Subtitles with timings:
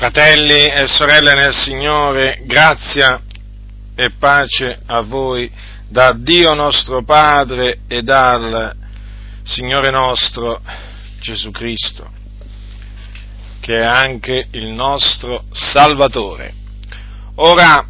[0.00, 3.20] Fratelli e sorelle nel Signore, grazia
[3.94, 5.52] e pace a voi
[5.90, 8.74] da Dio nostro Padre e dal
[9.42, 10.62] Signore nostro
[11.20, 12.10] Gesù Cristo,
[13.60, 16.54] che è anche il nostro Salvatore.
[17.34, 17.86] Ora,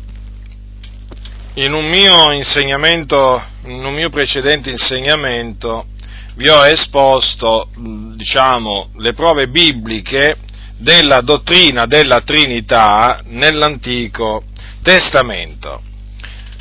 [1.54, 5.86] in un mio insegnamento, in un mio precedente insegnamento,
[6.34, 7.68] vi ho esposto,
[8.16, 10.48] diciamo, le prove bibliche
[10.80, 14.44] della dottrina della Trinità nell'Antico
[14.82, 15.82] Testamento,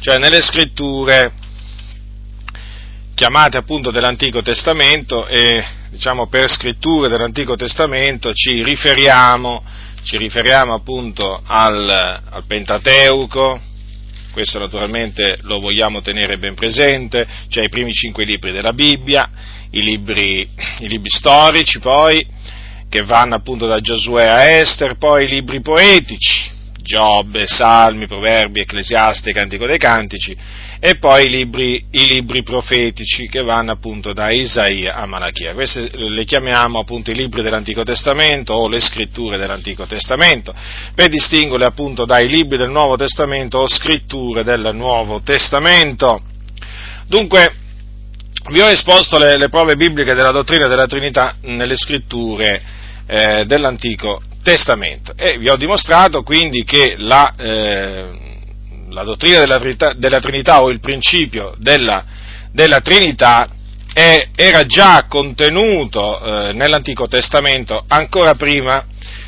[0.02, 1.31] cioè nelle scritture
[3.16, 9.63] chiamate appunto dell'Antico Testamento e diciamo per scritture dell'Antico Testamento ci riferiamo,
[10.03, 13.59] ci riferiamo appunto al, al Pentateuco,
[14.34, 19.29] questo naturalmente lo vogliamo tenere ben presente, cioè i primi cinque libri della Bibbia,
[19.71, 20.48] i libri,
[20.79, 22.26] i libri storici poi,
[22.89, 26.49] che vanno appunto da Giosuè a Esther, poi i libri poetici,
[26.81, 30.35] Giobbe, Salmi, Proverbi, Ecclesiaste, Cantico dei Cantici,
[30.79, 35.54] e poi i libri, i libri, profetici che vanno appunto da Isaia a Malachia.
[35.54, 40.51] Queste le chiamiamo appunto i libri dell'Antico Testamento o le scritture dell'Antico Testamento,
[40.95, 46.21] per distinguerle appunto dai libri del Nuovo Testamento o scritture del Nuovo Testamento.
[47.05, 47.54] Dunque,
[48.49, 52.77] vi ho esposto le, le prove bibliche della dottrina della Trinità nelle scritture
[53.12, 58.07] eh, dell'Antico Testamento e vi ho dimostrato quindi che la, eh,
[58.90, 62.05] la dottrina della Trinità, della Trinità, o il principio della,
[62.51, 63.48] della Trinità
[63.91, 68.85] è, era già contenuto eh, nell'Antico Testamento ancora prima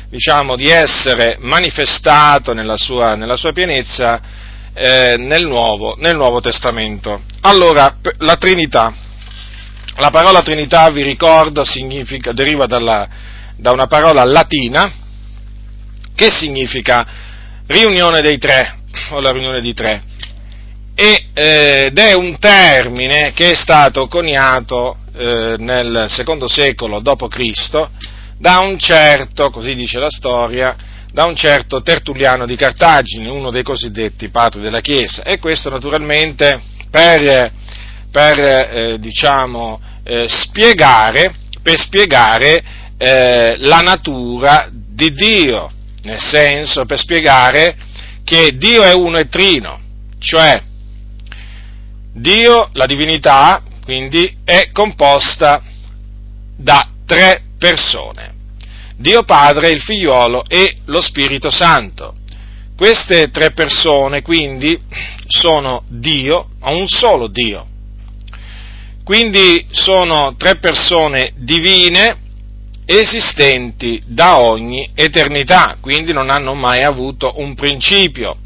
[0.08, 4.20] diciamo, di essere manifestato nella sua, nella sua pienezza
[4.74, 7.22] eh, nel, Nuovo, nel Nuovo Testamento.
[7.40, 8.94] Allora, la Trinità,
[9.96, 11.64] la parola Trinità, vi ricordo,
[12.32, 13.08] deriva dalla,
[13.62, 14.92] da una parola latina
[16.16, 17.06] che significa
[17.68, 20.02] riunione dei tre, o la riunione di tre,
[20.96, 27.70] eh, ed è un termine che è stato coniato eh, nel secondo secolo d.C.
[28.36, 30.74] da un certo, così dice la storia,
[31.12, 36.60] da un certo Tertulliano di Cartagine, uno dei cosiddetti padri della Chiesa, e questo naturalmente
[36.90, 37.52] per,
[38.10, 39.80] per eh, diciamo,
[40.26, 45.68] spiegare, per spiegare eh, la natura di Dio,
[46.04, 47.74] nel senso per spiegare
[48.22, 49.80] che Dio è uno e trino,
[50.20, 50.62] cioè
[52.12, 55.60] Dio, la divinità, quindi è composta
[56.56, 58.34] da tre persone,
[58.98, 62.14] Dio Padre, il Figliuolo e lo Spirito Santo.
[62.76, 64.80] Queste tre persone quindi
[65.26, 67.66] sono Dio, un solo Dio.
[69.02, 72.21] Quindi sono tre persone divine
[72.84, 78.36] esistenti da ogni eternità, quindi non hanno mai avuto un principio.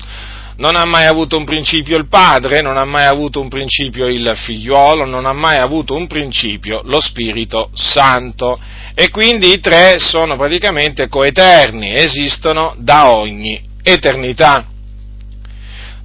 [0.58, 4.32] Non ha mai avuto un principio il Padre, non ha mai avuto un principio il
[4.34, 8.58] Figliuolo, non ha mai avuto un principio lo Spirito Santo.
[8.94, 14.64] E quindi i tre sono praticamente coeterni, esistono da ogni eternità.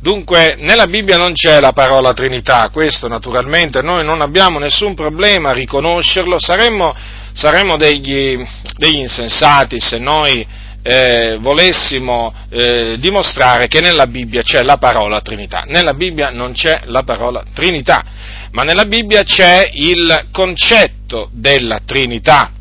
[0.01, 5.49] Dunque, nella Bibbia non c'è la parola Trinità, questo naturalmente noi non abbiamo nessun problema
[5.49, 6.93] a riconoscerlo, saremmo
[7.33, 8.37] saremmo degli,
[8.77, 10.45] degli insensati se noi
[10.83, 15.63] eh, volessimo eh, dimostrare che nella Bibbia c'è la parola Trinità.
[15.67, 18.03] Nella Bibbia non c'è la parola Trinità,
[18.51, 22.51] ma nella Bibbia c'è il concetto della Trinità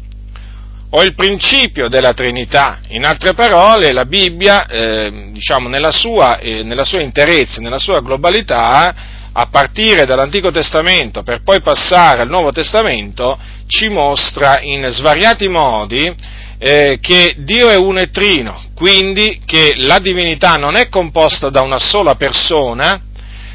[0.91, 2.81] o il principio della Trinità.
[2.89, 8.01] In altre parole, la Bibbia, eh, diciamo, nella sua, eh, nella sua interezza, nella sua
[8.01, 8.95] globalità,
[9.33, 16.13] a partire dall'Antico Testamento per poi passare al Nuovo Testamento, ci mostra in svariati modi
[16.59, 21.63] eh, che Dio è uno e trino, quindi che la divinità non è composta da
[21.63, 23.01] una sola persona,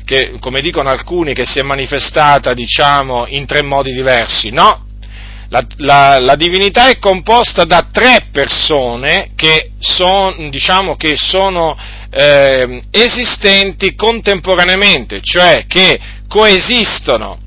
[0.03, 4.84] che come dicono alcuni che si è manifestata diciamo in tre modi diversi, no,
[5.50, 11.77] la, la, la, divinità è composta da tre persone che, son, diciamo, che sono
[12.09, 17.39] eh, esistenti contemporaneamente, cioè che coesistono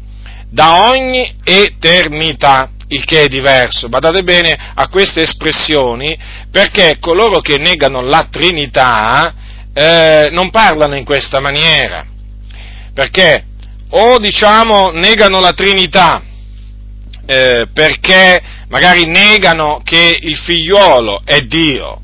[0.51, 3.89] da ogni eternità, il che è diverso.
[3.89, 6.17] Badate bene a queste espressioni
[6.51, 9.35] perché coloro che negano la Trinità
[9.75, 12.07] eh, non parlano in questa maniera,
[12.95, 13.45] perché
[13.91, 16.23] o diciamo negano la Trinità
[17.31, 22.01] eh, perché magari negano che il figliuolo è Dio,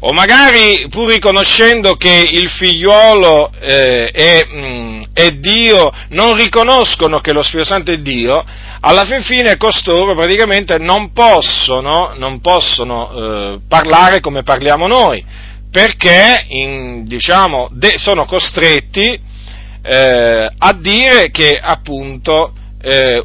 [0.00, 7.20] o magari pur riconoscendo che il figliuolo eh, è, mh, mm, è, Dio, non riconoscono
[7.20, 8.42] che lo Spirito Santo è Dio,
[8.80, 15.22] alla fin fine costoro praticamente non possono, non possono eh, parlare come parliamo noi,
[15.70, 19.20] perché in, diciamo, de, sono costretti
[19.82, 23.22] eh, a dire che appunto eh,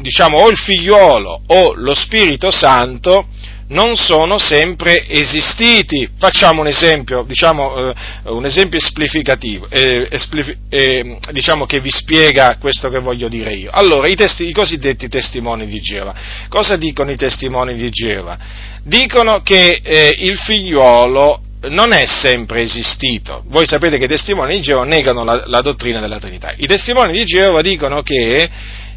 [0.00, 3.26] diciamo, o il figliuolo o lo Spirito Santo
[3.72, 6.08] non sono sempre esistiti.
[6.18, 7.94] Facciamo un esempio, diciamo, eh,
[8.24, 13.70] un esempio esplificativo, eh, esplif- eh, diciamo che vi spiega questo che voglio dire io.
[13.72, 16.14] Allora, i, testi, i cosiddetti testimoni di Geova.
[16.48, 18.38] Cosa dicono i testimoni di Geova?
[18.84, 23.44] Dicono che eh, il figliuolo non è sempre esistito.
[23.46, 26.52] Voi sapete che i testimoni di Geova negano la, la dottrina della Trinità.
[26.56, 28.50] I testimoni di Geova dicono che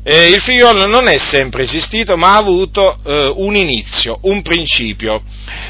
[0.08, 5.24] eh, il figliolo non è sempre esistito, ma ha avuto eh, un inizio, un principio,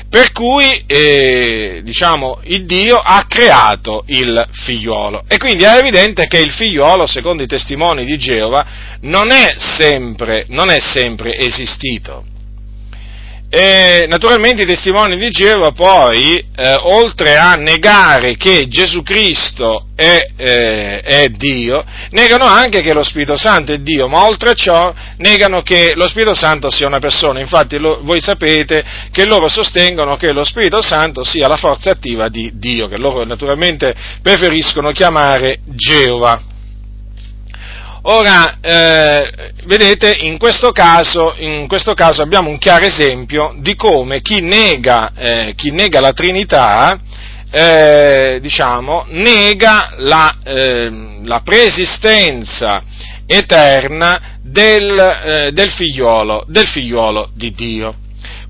[0.09, 5.23] per cui eh, diciamo, il Dio ha creato il figliolo.
[5.29, 8.65] E quindi è evidente che il figliolo, secondo i testimoni di Geova,
[9.03, 12.34] non è sempre, non è sempre esistito.
[13.49, 20.19] E naturalmente i testimoni di Geova poi, eh, oltre a negare che Gesù Cristo è,
[20.35, 24.93] eh, è, Dio, negano anche che lo Spirito Santo è Dio, ma oltre a ciò
[25.17, 27.39] negano che lo Spirito Santo sia una persona.
[27.39, 32.27] Infatti lo, voi sapete che loro sostengono che lo Spirito Santo sia la forza attiva
[32.27, 36.53] di Dio, che loro naturalmente preferiscono chiamare Geova.
[38.07, 44.21] Ora, eh, vedete, in questo, caso, in questo, caso, abbiamo un chiaro esempio di come
[44.21, 46.99] chi nega, eh, chi nega la Trinità,
[47.49, 52.83] eh, diciamo, nega la, eh, la, preesistenza
[53.25, 58.04] eterna del, eh, del, figliolo, del figliolo di Dio.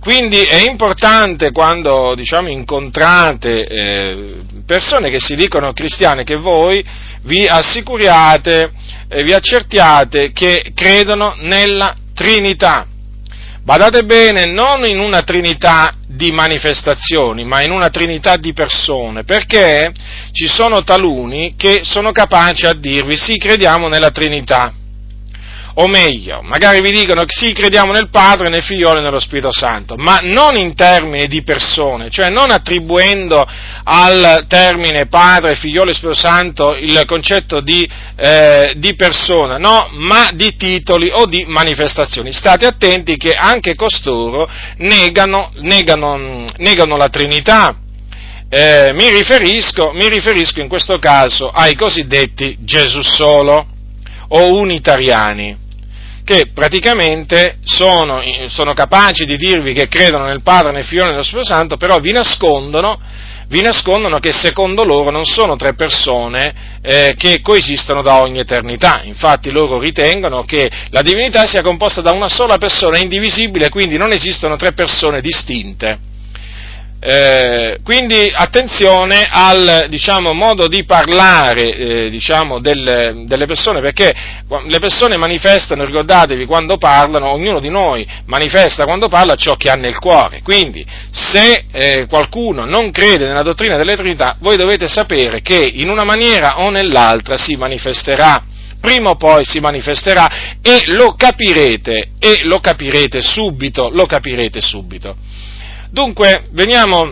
[0.05, 6.85] Quindi è importante quando diciamo, incontrate eh, persone che si dicono cristiane che voi
[7.23, 8.71] vi assicuriate
[9.09, 12.85] e vi accertiate che credono nella Trinità.
[13.63, 19.91] Badate bene, non in una Trinità di manifestazioni, ma in una Trinità di persone, perché
[20.33, 24.71] ci sono taluni che sono capaci a dirvi sì, crediamo nella Trinità
[25.77, 29.51] o meglio, magari vi dicono che sì, crediamo nel Padre, nel Figliolo e nello Spirito
[29.51, 33.45] Santo, ma non in termini di persone, cioè non attribuendo
[33.83, 37.85] al termine Padre, Figliolo e Spirito Santo il concetto di,
[38.15, 42.31] eh, di persona, no, ma di titoli o di manifestazioni.
[42.31, 47.75] State attenti che anche costoro negano, negano, negano la Trinità.
[48.47, 53.67] Eh, mi, riferisco, mi riferisco in questo caso ai cosiddetti Gesù solo
[54.29, 55.63] o unitariani
[56.25, 61.21] che praticamente sono, sono, capaci di dirvi che credono nel Padre, nel Figlio e nello
[61.21, 62.99] Spirito Santo, però vi nascondono,
[63.47, 69.01] vi nascondono che secondo loro non sono tre persone eh, che coesistono da ogni eternità.
[69.03, 74.11] Infatti loro ritengono che la divinità sia composta da una sola persona indivisibile, quindi non
[74.11, 76.13] esistono tre persone distinte.
[77.07, 84.11] Eh, quindi attenzione al diciamo, modo di parlare eh, diciamo, del, delle persone, perché
[84.65, 89.75] le persone manifestano, ricordatevi, quando parlano, ognuno di noi manifesta quando parla ciò che ha
[89.75, 90.41] nel cuore.
[90.41, 95.89] Quindi se eh, qualcuno non crede nella dottrina delle Trinità, voi dovete sapere che in
[95.89, 98.43] una maniera o nell'altra si manifesterà
[98.81, 105.15] prima o poi si manifesterà e lo capirete, e lo capirete subito, lo capirete subito.
[105.95, 107.09] Dunque, veniamo,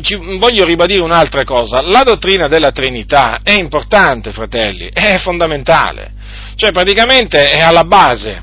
[0.00, 6.12] ci, voglio ribadire un'altra cosa, la dottrina della Trinità è importante, fratelli, è fondamentale,
[6.56, 8.42] cioè praticamente è alla base,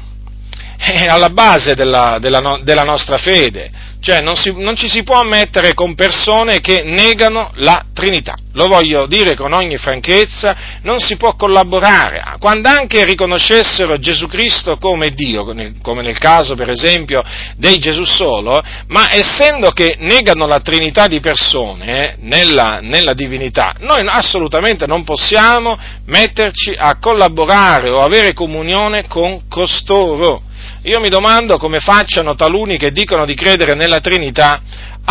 [0.80, 3.70] è alla base della, della, della nostra fede,
[4.00, 8.36] cioè non, si, non, ci si può mettere con persone che negano la Trinità.
[8.54, 12.24] Lo voglio dire con ogni franchezza, non si può collaborare.
[12.40, 17.22] Quando anche riconoscessero Gesù Cristo come Dio, come nel caso per esempio
[17.58, 23.76] dei Gesù solo, ma essendo che negano la Trinità di persone eh, nella, nella divinità,
[23.80, 30.44] noi assolutamente non possiamo metterci a collaborare o avere comunione con costoro
[30.84, 34.62] io mi domando come facciano taluni che dicono di credere nella Trinità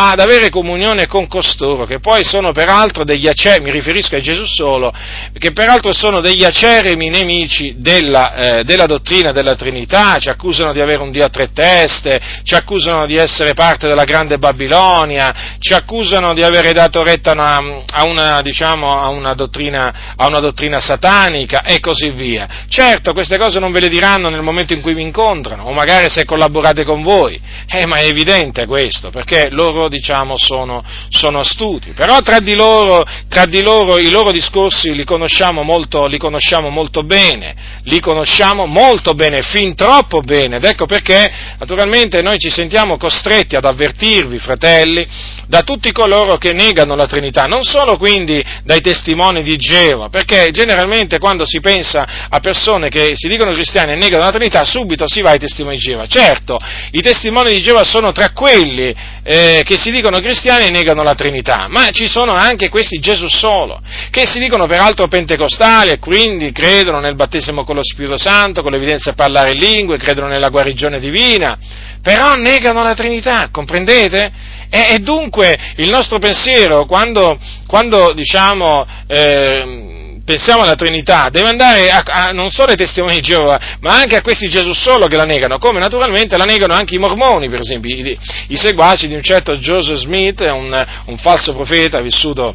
[0.00, 4.44] ad avere comunione con costoro, che poi sono peraltro degli acerimi, mi riferisco a Gesù
[4.44, 4.92] solo,
[5.36, 10.80] che peraltro sono degli acerimi nemici della, eh, della, dottrina della Trinità, ci accusano di
[10.80, 15.72] avere un Dio a tre teste, ci accusano di essere parte della grande Babilonia, ci
[15.72, 20.78] accusano di avere dato retta una, a, una, diciamo, a, una dottrina, a una dottrina
[20.78, 22.66] satanica e così via.
[22.68, 26.08] Certo, queste cose non ve le diranno nel momento in cui vi incontrano, o magari
[26.08, 31.92] se collaborate con voi, eh, ma è evidente questo, perché loro diciamo, sono, sono astuti.
[31.92, 36.68] Però tra di, loro, tra di loro i loro discorsi li conosciamo, molto, li conosciamo
[36.68, 37.54] molto bene,
[37.84, 40.56] li conosciamo molto bene, fin troppo bene.
[40.56, 45.06] Ed ecco perché, naturalmente, noi ci sentiamo costretti ad avvertirvi, fratelli,
[45.48, 50.50] da tutti coloro che negano la Trinità, non solo quindi dai testimoni di Geova, perché
[50.50, 55.06] generalmente quando si pensa a persone che si dicono cristiani e negano la Trinità, subito
[55.08, 56.06] si va ai testimoni di Geova.
[56.06, 56.58] Certo,
[56.92, 61.14] i testimoni di Geova sono tra quelli eh, che si dicono cristiani e negano la
[61.14, 66.52] Trinità, ma ci sono anche questi Gesù solo, che si dicono peraltro pentecostali e quindi
[66.52, 70.48] credono nel battesimo con lo Spirito Santo, con l'evidenza a parlare in lingue, credono nella
[70.48, 71.58] guarigione divina,
[72.00, 74.32] però negano la Trinità, comprendete?
[74.70, 79.97] E, e dunque il nostro pensiero, quando, quando diciamo, eh,
[80.28, 84.14] pensiamo alla Trinità, deve andare a, a, non solo ai testimoni di Geova, ma anche
[84.14, 87.60] a questi Gesù solo che la negano, come naturalmente la negano anche i mormoni, per
[87.60, 88.18] esempio, i,
[88.48, 92.54] i seguaci di un certo Joseph Smith, un, un falso profeta vissuto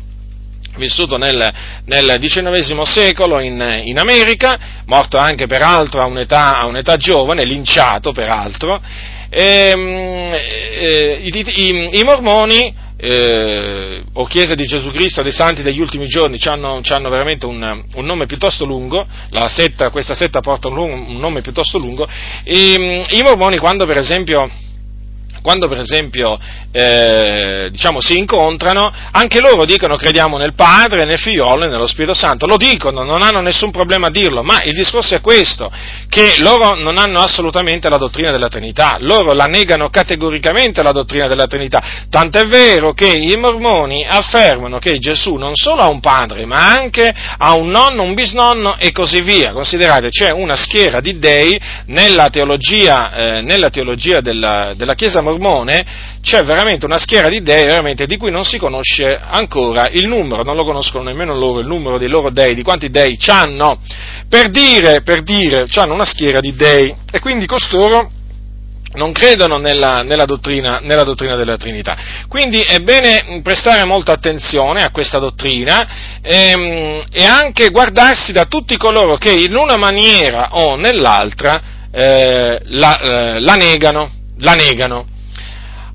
[0.76, 1.54] vissuto nel,
[1.86, 8.12] nel XIX secolo in, in, America, morto anche peraltro a un'età, a un'età giovane, linciato
[8.12, 8.82] peraltro,
[9.36, 12.72] Ehm, eh, i, i, i, mormoni
[13.04, 16.80] eh, o Chiesa di Gesù Cristo dei Santi degli ultimi giorni hanno,
[17.10, 19.06] veramente un, un, nome piuttosto lungo,
[19.50, 22.08] setta, questa setta porta un, un, nome piuttosto lungo,
[22.46, 24.50] e, i mormoni quando per esempio
[25.44, 26.40] quando per esempio
[26.72, 32.14] eh, diciamo, si incontrano, anche loro dicono crediamo nel Padre, nel Figliolo e nello Spirito
[32.14, 35.70] Santo, lo dicono, non hanno nessun problema a dirlo, ma il discorso è questo,
[36.10, 41.28] che loro non hanno assolutamente la dottrina della Trinità, loro la negano categoricamente la dottrina
[41.28, 46.46] della Trinità, tant'è vero che i mormoni affermano che Gesù non solo ha un padre,
[46.46, 49.52] ma anche ha un nonno, un bisnonno e così via.
[49.52, 55.32] Considerate, c'è una schiera di dei nella teologia, eh, nella teologia della, della Chiesa mormone,
[55.38, 55.86] mormone
[56.22, 57.62] c'è veramente una schiera di dei
[58.08, 61.98] di cui non si conosce ancora il numero, non lo conoscono nemmeno loro, il numero
[61.98, 63.80] dei loro dei, di quanti dei c'hanno,
[64.30, 68.10] per dire, per dire, c'hanno una schiera di dei e quindi costoro
[68.94, 71.98] non credono nella, nella, dottrina, nella, dottrina, della Trinità.
[72.28, 78.78] Quindi è bene prestare molta attenzione a questa dottrina ehm, e anche guardarsi da tutti
[78.78, 81.62] coloro che in una maniera o nell'altra
[81.92, 85.08] eh, la, eh, la, negano, la negano.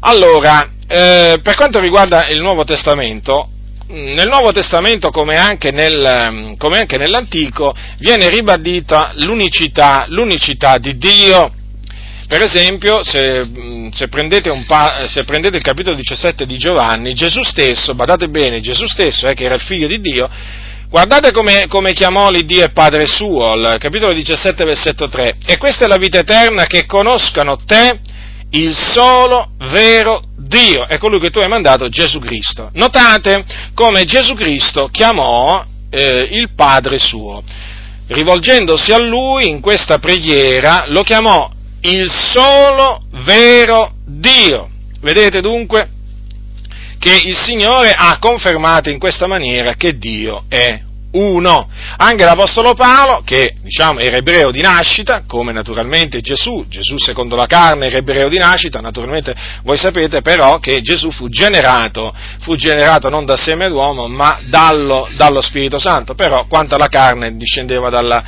[0.00, 3.50] Allora, eh, per quanto riguarda il Nuovo Testamento,
[3.88, 11.52] nel Nuovo Testamento, come anche, nel, come anche nell'Antico, viene ribadita l'unicità, l'unicità, di Dio.
[12.28, 17.94] Per esempio, se, se, prendete pa, se, prendete il capitolo 17 di Giovanni, Gesù stesso,
[17.94, 20.28] badate bene, Gesù stesso, eh, che era il figlio di Dio,
[20.90, 25.86] guardate come, come chiamò l'Iddio e Padre suo, al capitolo 17, versetto 3, e questa
[25.86, 28.00] è la vita eterna, che conoscano te,
[28.50, 32.70] il solo vero Dio, è colui che tu hai mandato, Gesù Cristo.
[32.72, 37.42] Notate come Gesù Cristo chiamò eh, il Padre suo.
[38.06, 41.50] Rivolgendosi a lui in questa preghiera lo chiamò
[41.82, 44.70] il solo vero Dio.
[45.00, 45.90] Vedete dunque
[46.98, 50.80] che il Signore ha confermato in questa maniera che Dio è
[51.12, 51.68] uno.
[51.96, 57.46] Anche l'Apostolo Paolo, che diciamo era ebreo di nascita, come naturalmente Gesù, Gesù secondo la
[57.46, 63.08] carne era ebreo di nascita, naturalmente voi sapete però che Gesù fu generato, fu generato
[63.08, 68.22] non da seme d'uomo, ma dallo, dallo Spirito Santo, però quanto alla carne discendeva dalla,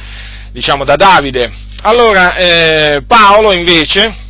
[0.52, 1.52] diciamo, da Davide.
[1.82, 4.28] Allora, eh, Paolo invece,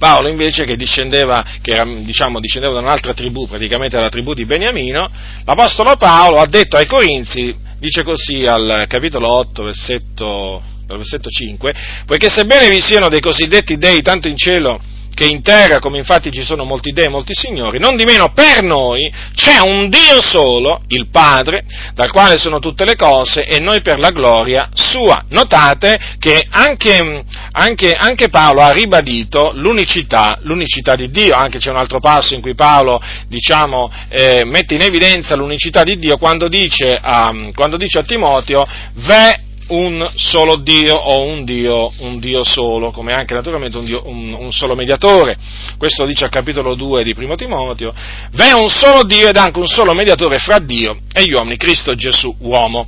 [0.00, 4.46] Paolo invece che discendeva, che era, diciamo, discendeva da un'altra tribù, praticamente dalla tribù di
[4.46, 5.10] Beniamino,
[5.44, 11.74] l'Apostolo Paolo ha detto ai Corinzi, dice così al capitolo 8, versetto, versetto 5,
[12.06, 14.80] poiché sebbene vi siano dei cosiddetti dei tanto in cielo
[15.20, 18.32] che in terra, come infatti ci sono molti dei e molti signori, non di meno
[18.32, 23.60] per noi c'è un Dio solo, il Padre, dal quale sono tutte le cose, e
[23.60, 25.22] noi per la gloria sua.
[25.28, 27.22] Notate che anche,
[27.52, 32.40] anche, anche Paolo ha ribadito l'unicità, l'unicità, di Dio, anche c'è un altro passo in
[32.40, 32.98] cui Paolo
[33.28, 38.66] diciamo, eh, mette in evidenza l'unicità di Dio quando dice a, quando dice a Timoteo,
[38.94, 44.02] ve un solo Dio o un Dio, un Dio solo, come anche naturalmente un, Dio,
[44.06, 45.36] un, un, solo mediatore.
[45.76, 47.92] Questo lo dice al capitolo 2 di Primo Timoteo.
[48.32, 51.94] V'è un solo Dio ed anche un solo mediatore fra Dio e gli uomini, Cristo
[51.94, 52.86] Gesù, uomo.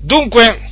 [0.00, 0.70] Dunque,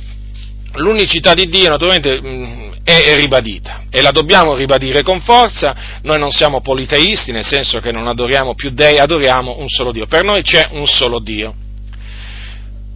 [0.73, 5.99] l'unicità di Dio naturalmente mm, è ribadita e la dobbiamo ribadire con forza.
[6.03, 10.07] Noi non siamo politeisti, nel senso che non adoriamo più dei, adoriamo un solo Dio.
[10.07, 11.53] Per noi c'è un solo Dio.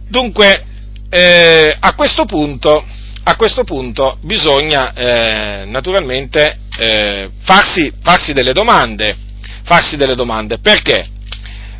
[0.08, 0.64] Dunque,
[1.08, 2.84] eh, a, questo punto,
[3.22, 9.16] a, questo punto, bisogna eh, naturalmente eh, farsi, farsi, delle domande,
[9.62, 10.58] farsi delle domande.
[10.58, 11.08] Perché?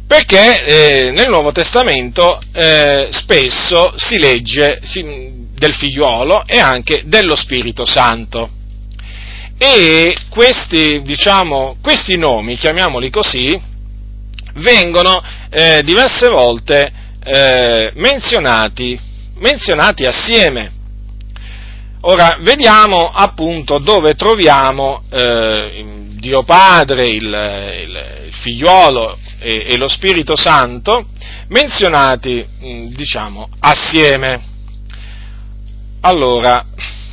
[0.06, 5.04] Perché eh, nel Nuovo Testamento eh, spesso si legge si,
[5.54, 8.50] del figliuolo e anche dello Spirito Santo.
[9.58, 13.58] E questi, diciamo, questi nomi, chiamiamoli così,
[14.54, 16.92] vengono eh, diverse volte
[17.26, 18.96] menzionati,
[19.38, 20.72] menzionati assieme.
[22.02, 25.84] Ora, vediamo appunto dove troviamo eh,
[26.18, 31.06] Dio Padre, il, il, il figliuolo e, e, lo Spirito Santo
[31.48, 34.42] menzionati, mm, diciamo, assieme.
[36.00, 36.64] Allora,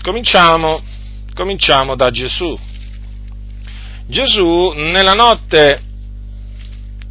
[0.02, 0.82] cominciamo,
[1.34, 2.58] cominciamo da Gesù.
[4.08, 5.82] Gesù nella notte,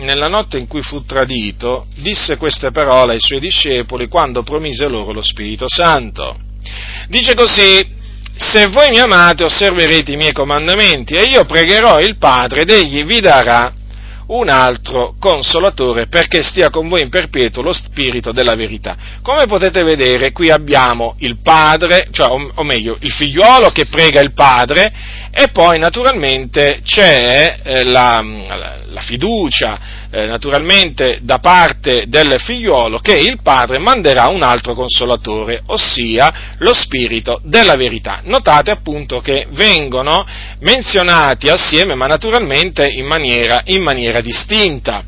[0.03, 5.13] nella notte in cui fu tradito disse queste parole ai suoi discepoli quando promise loro
[5.13, 6.51] lo Spirito Santo
[7.09, 8.01] Dice così,
[8.37, 13.05] se voi mi amate osserverete i miei comandamenti e io pregherò il Padre ed egli
[13.05, 13.73] vi darà
[14.29, 18.97] un altro consolatore perché stia con voi in perpetuo lo spirito della verità.
[19.21, 24.33] Come potete vedere, qui abbiamo il padre, cioè, o, meglio, il figliuolo che prega il
[24.33, 24.91] padre
[25.35, 28.23] e poi naturalmente c'è eh, la,
[28.91, 35.63] la, fiducia, eh, naturalmente da parte del figliuolo che il padre manderà un altro consolatore,
[35.67, 38.21] ossia lo spirito della verità.
[38.25, 40.27] Notate appunto che vengono
[40.61, 45.03] menzionati assieme, ma naturalmente in maniera, in maniera distinta.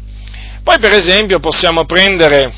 [0.62, 2.50] Poi per esempio possiamo prendere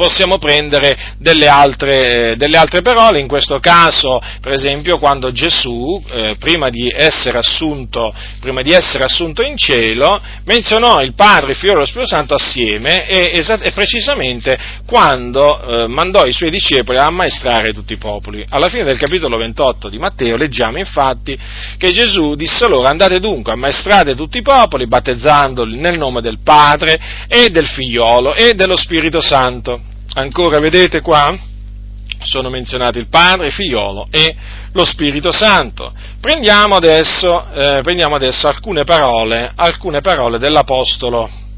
[0.00, 6.36] possiamo prendere delle altre, delle altre, parole, in questo caso, per esempio, quando Gesù, eh,
[6.38, 11.76] prima, di assunto, prima, di essere assunto, in cielo, menzionò il Padre, il Figlio e
[11.76, 17.04] lo Spirito Santo assieme e, esatt- e precisamente quando eh, mandò i suoi discepoli a
[17.04, 18.42] ammaestrare tutti i popoli.
[18.48, 21.38] Alla fine del capitolo 28 di Matteo leggiamo infatti
[21.76, 26.98] che Gesù disse loro andate dunque, ammaestrate tutti i popoli, battezzandoli nel nome del Padre
[27.28, 31.36] e del Figliolo e dello Spirito Santo Ancora vedete qua?
[32.22, 34.34] Sono menzionati il Padre, il Figliolo e
[34.72, 35.92] lo Spirito Santo.
[36.20, 41.48] Prendiamo adesso, eh, prendiamo adesso alcune, parole, alcune parole dell'Apostolo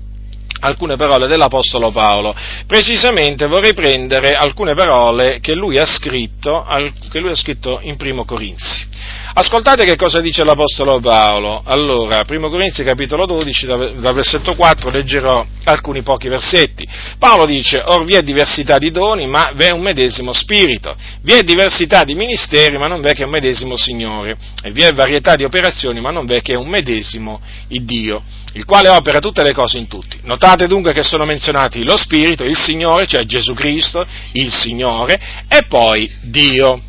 [0.62, 2.34] alcune parole dell'Apostolo Paolo.
[2.66, 6.64] Precisamente vorrei prendere alcune parole che lui ha scritto,
[7.10, 8.86] che lui ha scritto in Primo Corinzi.
[9.34, 11.62] Ascoltate che cosa dice l'Apostolo Paolo.
[11.64, 16.86] Allora, 1 Corinzi capitolo 12, dal versetto 4, leggerò alcuni pochi versetti.
[17.18, 20.94] Paolo dice, or vi è diversità di doni, ma vi è un medesimo spirito.
[21.22, 24.36] Vi è diversità di ministeri, ma non v'è che un medesimo Signore.
[24.62, 28.90] E vi è varietà di operazioni, ma non v'è che un medesimo Dio, il quale
[28.90, 30.18] opera tutte le cose in tutti.
[30.24, 35.18] Notate dunque che sono menzionati lo Spirito, il Signore, cioè Gesù Cristo, il Signore,
[35.48, 36.80] e poi Dio.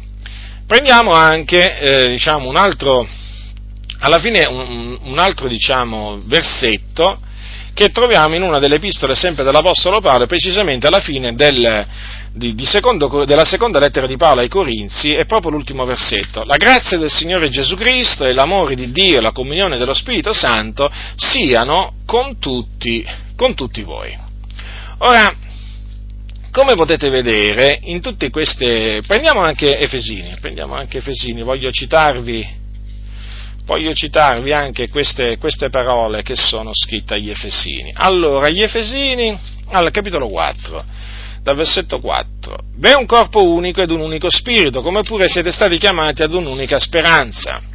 [0.73, 3.07] Prendiamo anche eh, diciamo, un altro,
[3.99, 7.19] alla fine un, un altro diciamo, versetto
[7.75, 11.85] che troviamo in una delle epistole sempre dell'Apostolo Paolo, precisamente alla fine del,
[12.31, 16.41] di, di secondo, della seconda lettera di Paolo ai Corinzi, è proprio l'ultimo versetto.
[16.43, 20.33] La grazia del Signore Gesù Cristo e l'amore di Dio e la comunione dello Spirito
[20.33, 23.05] Santo siano con tutti,
[23.35, 24.11] con tutti voi.
[24.97, 25.35] Ora,
[26.53, 29.01] come potete vedere, in tutte queste...
[29.07, 32.47] Prendiamo anche Efesini, prendiamo anche Efesini, voglio citarvi,
[33.65, 37.91] voglio citarvi anche queste, queste parole che sono scritte agli Efesini.
[37.95, 39.35] Allora, gli Efesini,
[39.71, 40.85] al capitolo 4,
[41.41, 45.79] dal versetto 4, V'è un corpo unico ed un unico spirito, come pure siete stati
[45.79, 47.72] chiamati ad un'unica speranza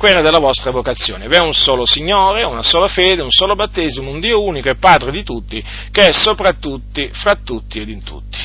[0.00, 1.28] quella della vostra vocazione.
[1.28, 4.76] Vi è un solo Signore, una sola fede, un solo battesimo, un Dio unico e
[4.76, 8.38] Padre di tutti, che è sopra tutti, fra tutti ed in tutti.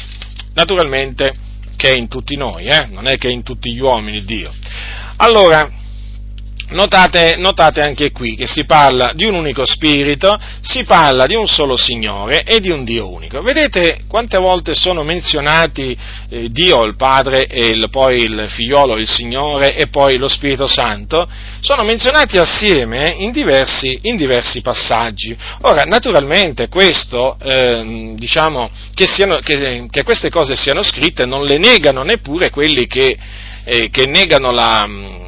[0.54, 1.34] Naturalmente
[1.78, 2.88] che è in tutti noi, eh?
[2.88, 4.52] non è che è in tutti gli uomini Dio.
[5.16, 5.72] Allora,
[6.76, 11.48] Notate, notate, anche qui che si parla di un unico spirito, si parla di un
[11.48, 13.42] solo Signore e di un Dio unico.
[13.42, 15.98] Vedete quante volte sono menzionati
[16.30, 20.68] eh, Dio, il Padre, e il, poi il Figliolo, il Signore e poi lo Spirito
[20.68, 21.26] Santo?
[21.62, 25.34] Sono menzionati assieme in diversi, in diversi passaggi.
[25.62, 31.58] Ora, naturalmente questo, eh, diciamo, che, siano, che, che, queste cose siano scritte non le
[31.58, 33.18] negano neppure quelli che,
[33.64, 35.24] eh, che negano la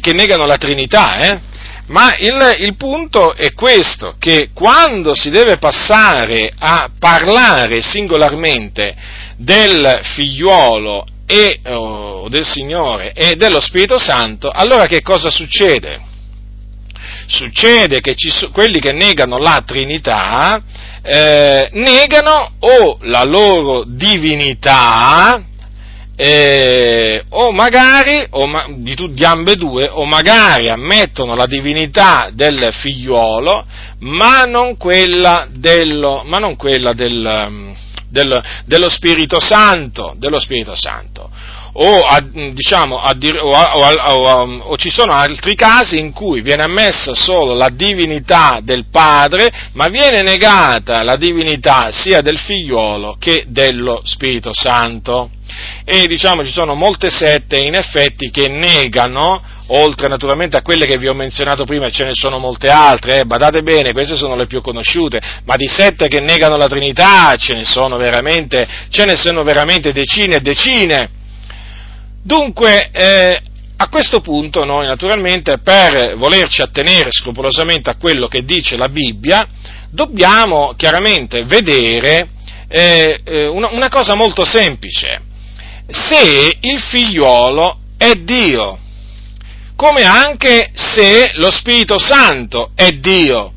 [0.00, 1.40] che negano la Trinità, eh?
[1.86, 8.94] ma il, il, punto è questo, che quando si deve passare a parlare singolarmente
[9.36, 16.00] del figliuolo e, oh, del Signore e dello Spirito Santo, allora che cosa succede?
[17.26, 20.62] Succede che ci, quelli che negano la Trinità
[21.02, 25.42] eh, negano o la loro divinità
[26.20, 33.64] eh, o magari, o ma, di, di ambedue, o magari ammettono la divinità del figliuolo,
[34.00, 37.72] ma non quella, dello, ma non quella del, um,
[38.08, 41.30] del, dello, Spirito Santo, dello Spirito Santo.
[41.80, 47.14] O, a, diciamo, a, o, a, o, ci sono altri casi in cui viene ammessa
[47.14, 54.00] solo la divinità del padre, ma viene negata la divinità sia del figliuolo che dello
[54.02, 55.30] Spirito Santo
[55.84, 60.98] e diciamo ci sono molte sette in effetti che negano, oltre naturalmente a quelle che
[60.98, 64.46] vi ho menzionato prima, ce ne sono molte altre, eh, badate bene, queste sono le
[64.46, 69.16] più conosciute, ma di sette che negano la Trinità ce ne sono veramente, ce ne
[69.16, 71.10] sono veramente decine e decine.
[72.28, 73.40] Dunque, eh,
[73.78, 79.48] a questo punto noi naturalmente per volerci attenere scrupolosamente a quello che dice la Bibbia,
[79.88, 82.28] dobbiamo chiaramente vedere
[82.68, 85.22] eh, eh una, una cosa molto semplice
[85.88, 88.78] se il figliuolo è Dio,
[89.74, 93.54] come anche se lo Spirito Santo è Dio.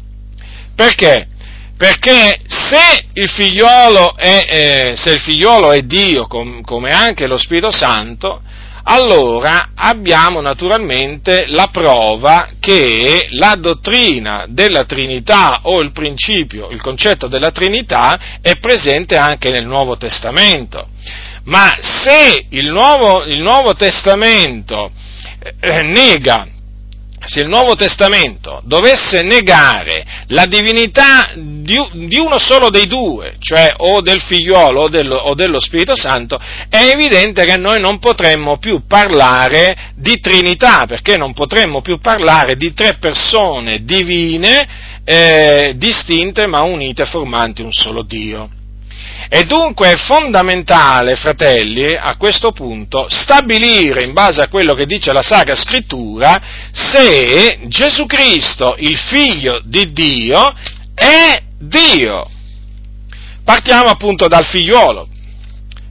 [0.74, 1.28] Perché?
[1.76, 7.38] Perché se il figliolo è, eh, se il figliolo è Dio, com, come anche lo
[7.38, 8.44] Spirito Santo,
[8.84, 17.28] allora abbiamo naturalmente la prova che la dottrina della Trinità o il principio, il concetto
[17.28, 20.88] della Trinità è presente anche nel Nuovo Testamento.
[21.44, 24.91] Ma se il Nuovo, il Nuovo Testamento
[25.60, 26.48] eh, nega
[27.24, 31.78] se il Nuovo Testamento dovesse negare la divinità di,
[32.18, 36.90] uno solo dei due, cioè o del figliolo o dello, o dello, Spirito Santo, è
[36.94, 42.74] evidente che noi non potremmo più parlare di Trinità, perché non potremmo più parlare di
[42.74, 44.68] tre persone divine
[45.04, 48.50] eh, distinte ma unite formanti un solo Dio.
[49.34, 55.13] E dunque è fondamentale, fratelli, a questo punto, stabilire in base a quello che dice
[55.13, 56.38] la Sacra Scrittura
[56.74, 60.54] se Gesù Cristo, il Figlio di Dio,
[60.94, 62.30] è Dio.
[63.46, 65.08] Partiamo appunto dal figliuolo.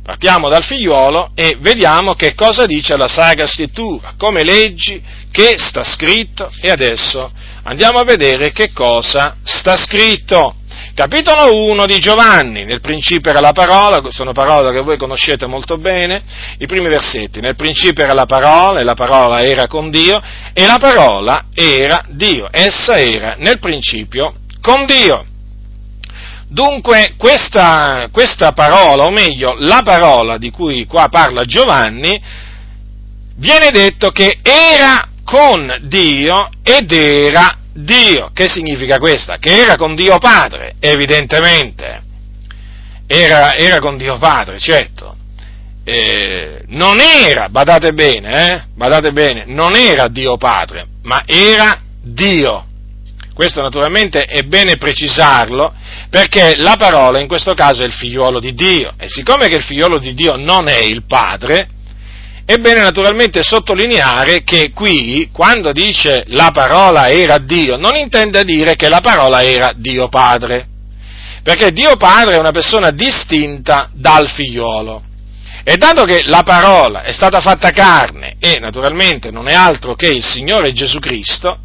[0.04, 5.82] Partiamo dal figliuolo e vediamo che cosa dice la Sacra Scrittura, come leggi che sta
[5.82, 10.56] scritto e adesso andiamo a vedere che cosa sta scritto
[11.00, 15.78] capitolo 1 di Giovanni, nel principio era la parola, sono parole che voi conoscete molto
[15.78, 16.22] bene,
[16.58, 20.20] i primi versetti, nel principio era la parola e la parola era con Dio
[20.52, 25.24] e la parola era Dio, essa era nel principio con Dio.
[26.48, 32.20] Dunque questa, questa parola, o meglio la parola di cui qua parla Giovanni,
[33.36, 38.30] viene detto che era con Dio ed era Dio.
[38.32, 39.36] Che significa questa?
[39.38, 42.02] Che era con Dio Padre, evidentemente.
[43.06, 45.16] Era, era con Dio Padre, certo.
[45.82, 52.66] Eh, non era, badate bene, eh, badate bene, non era Dio Padre, ma era Dio.
[53.34, 55.72] Questo naturalmente è bene precisarlo
[56.10, 59.62] perché la parola in questo caso è il figliuolo di Dio e siccome che il
[59.62, 61.68] figliuolo di Dio non è il Padre,
[62.50, 68.74] è bene naturalmente sottolineare che qui, quando dice la parola era Dio, non intende dire
[68.74, 70.66] che la parola era Dio Padre,
[71.44, 75.00] perché Dio Padre è una persona distinta dal figliolo.
[75.62, 80.08] E dato che la parola è stata fatta carne e naturalmente non è altro che
[80.08, 81.56] il Signore Gesù Cristo,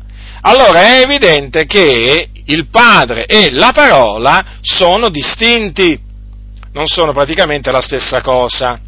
[0.41, 5.99] allora è evidente che il Padre e la parola sono distinti,
[6.73, 8.81] non sono praticamente la stessa cosa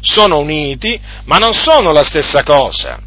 [0.00, 3.00] sono uniti, ma non sono la stessa cosa.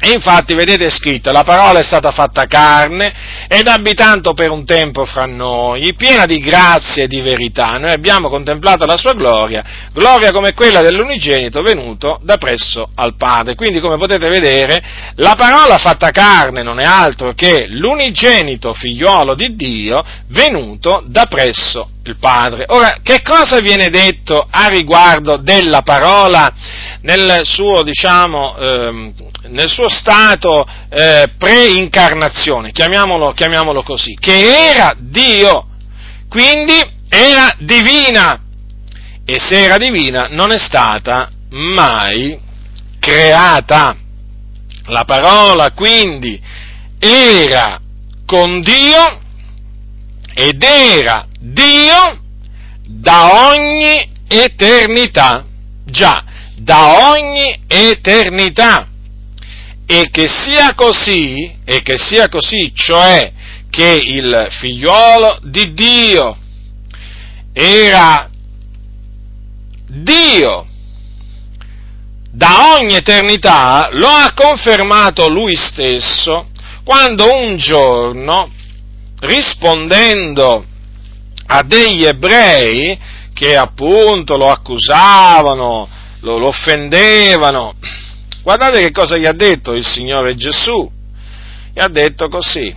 [0.00, 3.12] E infatti, vedete scritto, la parola è stata fatta carne
[3.48, 7.78] ed abitando per un tempo fra noi, piena di grazia e di verità.
[7.78, 13.56] Noi abbiamo contemplato la sua gloria, gloria come quella dell'unigenito venuto da presso al Padre.
[13.56, 14.80] Quindi, come potete vedere,
[15.16, 21.88] la parola fatta carne non è altro che l'unigenito figliuolo di Dio venuto da presso
[22.04, 22.64] il Padre.
[22.68, 26.52] Ora, che cosa viene detto a riguardo della parola
[27.02, 29.14] nel suo, diciamo, ehm,
[29.48, 35.66] nel suo stato eh, pre-incarnazione, chiamiamolo, chiamiamolo così, che era Dio,
[36.28, 38.42] quindi era divina,
[39.24, 42.38] e se era divina non è stata mai
[42.98, 43.96] creata.
[44.86, 46.40] La parola quindi
[46.98, 47.78] era
[48.24, 49.17] con Dio
[50.40, 52.20] ed era Dio
[52.86, 55.44] da ogni eternità.
[55.84, 56.22] Già,
[56.56, 58.86] da ogni eternità.
[59.84, 63.32] E che sia così, e che sia così, cioè
[63.68, 66.36] che il figliolo di Dio
[67.52, 68.30] era
[69.88, 70.66] Dio
[72.30, 76.46] da ogni eternità lo ha confermato lui stesso
[76.84, 78.48] quando un giorno,
[79.20, 80.64] rispondendo
[81.46, 82.98] a degli ebrei
[83.32, 85.88] che appunto lo accusavano,
[86.20, 87.74] lo, lo offendevano,
[88.42, 90.90] guardate che cosa gli ha detto il Signore Gesù.
[91.72, 92.74] Gli ha detto così,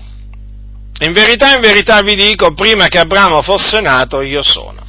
[0.99, 4.85] in verità, in verità vi dico, prima che Abramo fosse nato io sono.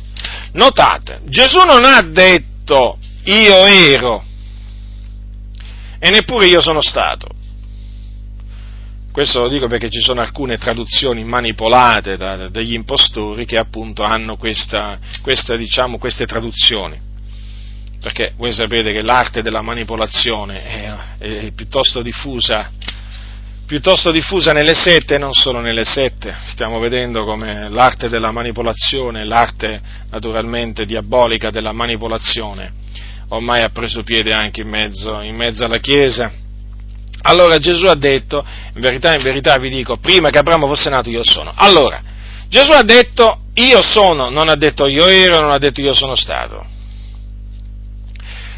[0.52, 4.22] Notate, Gesù non ha detto io ero
[5.98, 7.28] e neppure io sono stato.
[9.12, 14.36] Questo lo dico perché ci sono alcune traduzioni manipolate da, dagli impostori che appunto hanno
[14.36, 16.98] questa, questa, diciamo, queste traduzioni.
[18.00, 22.70] Perché voi sapete che l'arte della manipolazione è, è piuttosto diffusa
[23.64, 26.34] piuttosto diffusa nelle sette e non solo nelle sette.
[26.48, 32.70] Stiamo vedendo come l'arte della manipolazione, l'arte naturalmente diabolica della manipolazione,
[33.28, 36.41] ormai ha preso piede anche in mezzo, in mezzo alla Chiesa
[37.22, 41.10] allora Gesù ha detto, in verità, in verità vi dico, prima che Abramo fosse nato
[41.10, 41.52] io sono.
[41.54, 42.02] Allora,
[42.48, 46.14] Gesù ha detto io sono, non ha detto io ero, non ha detto io sono
[46.14, 46.66] stato.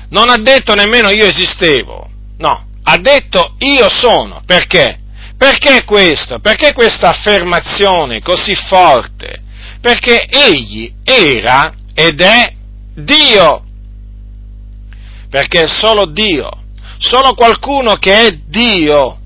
[0.08, 4.42] Non ha detto nemmeno io esistevo, no, ha detto io sono.
[4.46, 5.00] Perché?
[5.36, 6.38] Perché questo?
[6.38, 9.42] Perché questa affermazione così forte?
[9.80, 12.52] Perché egli era ed è
[12.94, 13.62] Dio.
[15.28, 16.62] Perché solo Dio
[17.04, 19.18] Solo qualcuno che è Dio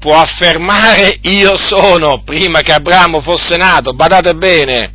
[0.00, 3.94] può affermare io sono prima che Abramo fosse nato.
[3.94, 4.92] Badate bene,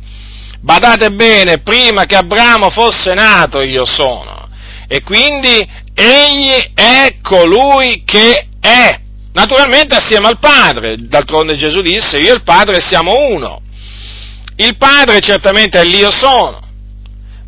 [0.60, 4.48] badate bene, prima che Abramo fosse nato io sono.
[4.86, 9.00] E quindi egli è colui che è.
[9.32, 13.62] Naturalmente assieme al Padre, d'altronde Gesù disse, io e il Padre siamo uno.
[14.56, 16.60] Il Padre certamente è l'io sono,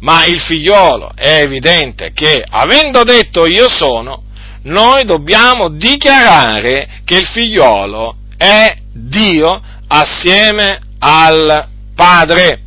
[0.01, 4.25] ma il figliolo è evidente che avendo detto io sono,
[4.69, 12.61] noi dobbiamo dichiarare che il figliolo è Dio assieme al Padre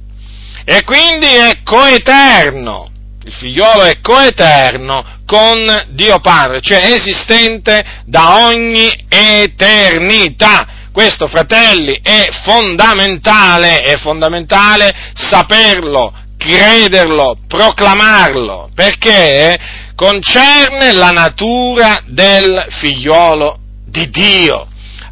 [0.65, 2.89] e quindi è coeterno.
[3.23, 10.79] Il figliolo è coeterno con Dio Padre, cioè esistente da ogni eternità.
[10.91, 19.57] Questo, fratelli, è fondamentale, è fondamentale saperlo, crederlo, proclamarlo, perché
[20.01, 24.67] concerne la natura del figliolo di Dio.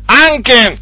[0.05, 0.77] Anche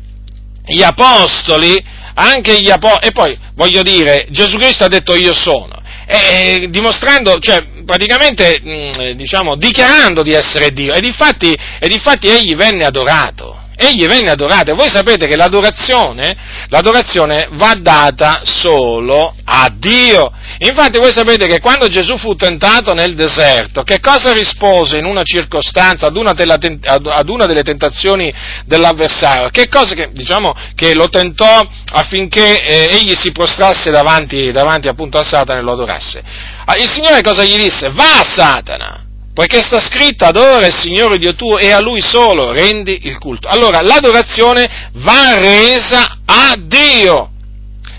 [0.66, 5.82] gli apostoli, anche gli apostoli, e poi voglio dire, Gesù Cristo ha detto io sono,
[6.06, 12.56] e, dimostrando, cioè praticamente, mh, diciamo, dichiarando di essere Dio, ed infatti, ed infatti egli
[12.56, 16.36] venne adorato egli venne adorato e voi sapete che l'adorazione,
[16.70, 20.32] l'adorazione va data solo a Dio.
[20.60, 25.24] Infatti voi sapete che quando Gesù fu tentato nel deserto, che cosa rispose in una
[25.24, 28.34] circostanza ad una, delle tentazioni
[28.66, 29.50] dell'avversario?
[29.50, 35.20] Che cosa che, diciamo, che lo tentò affinché eh, egli si prostrasse davanti, davanti appunto
[35.20, 36.24] a Satana e lo adorasse.
[36.66, 37.90] Ah, il Signore cosa gli disse?
[37.92, 39.02] Va a Satana!
[39.38, 43.48] poiché sta scritto adora il Signore Dio tuo e a Lui solo rendi il culto.
[43.48, 47.30] Allora, l'adorazione va resa a Dio.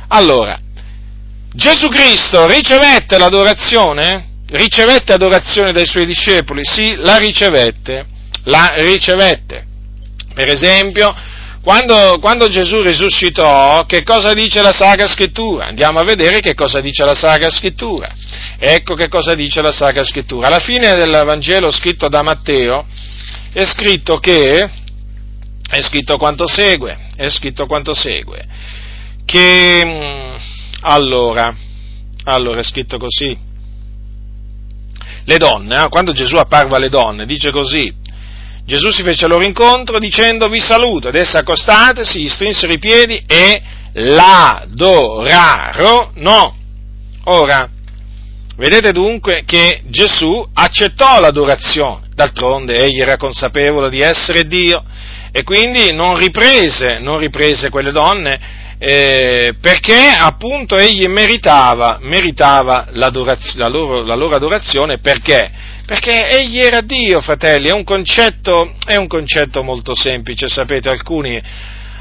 [0.08, 0.58] Allora,
[1.52, 4.26] Gesù Cristo ricevette l'adorazione?
[4.50, 6.60] Ricevette adorazione dai suoi discepoli?
[6.64, 8.06] Sì, la ricevette,
[8.44, 9.66] la ricevette.
[10.34, 11.14] Per esempio,
[11.62, 15.66] quando, quando, Gesù risuscitò, che cosa dice la Sacra Scrittura?
[15.66, 18.08] Andiamo a vedere che cosa dice la Sacra Scrittura.
[18.58, 20.46] Ecco che cosa dice la Sacra Scrittura.
[20.46, 22.86] Alla fine del Vangelo scritto da Matteo
[23.52, 24.70] è scritto che,
[25.68, 28.46] è scritto quanto segue, è scritto quanto segue,
[29.26, 30.36] che, mm,
[30.80, 31.54] allora,
[32.24, 33.36] allora è scritto così,
[35.24, 37.94] le donne, eh, quando Gesù apparve alle donne, dice così,
[38.64, 43.22] Gesù si fece loro incontro dicendo vi saluto, ed esse accostatesi, gli strinsero i piedi
[43.26, 43.62] e
[43.92, 45.26] l'adorarono.
[47.24, 47.68] Ora,
[48.56, 54.84] vedete dunque che Gesù accettò l'adorazione, d'altronde egli era consapevole di essere Dio
[55.32, 63.10] e quindi non riprese, non riprese quelle donne eh, perché appunto egli meritava, meritava la,
[63.68, 65.50] loro, la loro adorazione perché?
[65.84, 71.42] Perché egli era Dio, fratelli, è un concetto, è un concetto molto semplice, sapete, alcuni,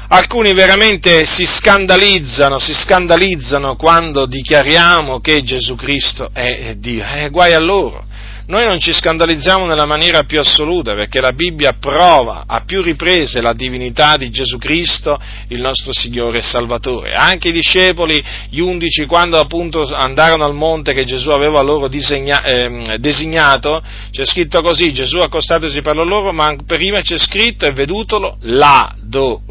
[0.08, 7.54] alcuni veramente si scandalizzano, si scandalizzano quando dichiariamo che Gesù Cristo è Dio, eh, guai
[7.54, 8.04] a loro.
[8.48, 13.42] Noi non ci scandalizziamo nella maniera più assoluta perché la Bibbia prova a più riprese
[13.42, 17.12] la divinità di Gesù Cristo, il nostro Signore e Salvatore.
[17.12, 22.42] Anche i discepoli, gli undici, quando appunto andarono al monte che Gesù aveva loro disegna,
[22.42, 28.38] eh, designato, c'è scritto così, Gesù accostatosi parlò loro, ma prima c'è scritto e vedutolo
[28.40, 29.44] l'adorarono.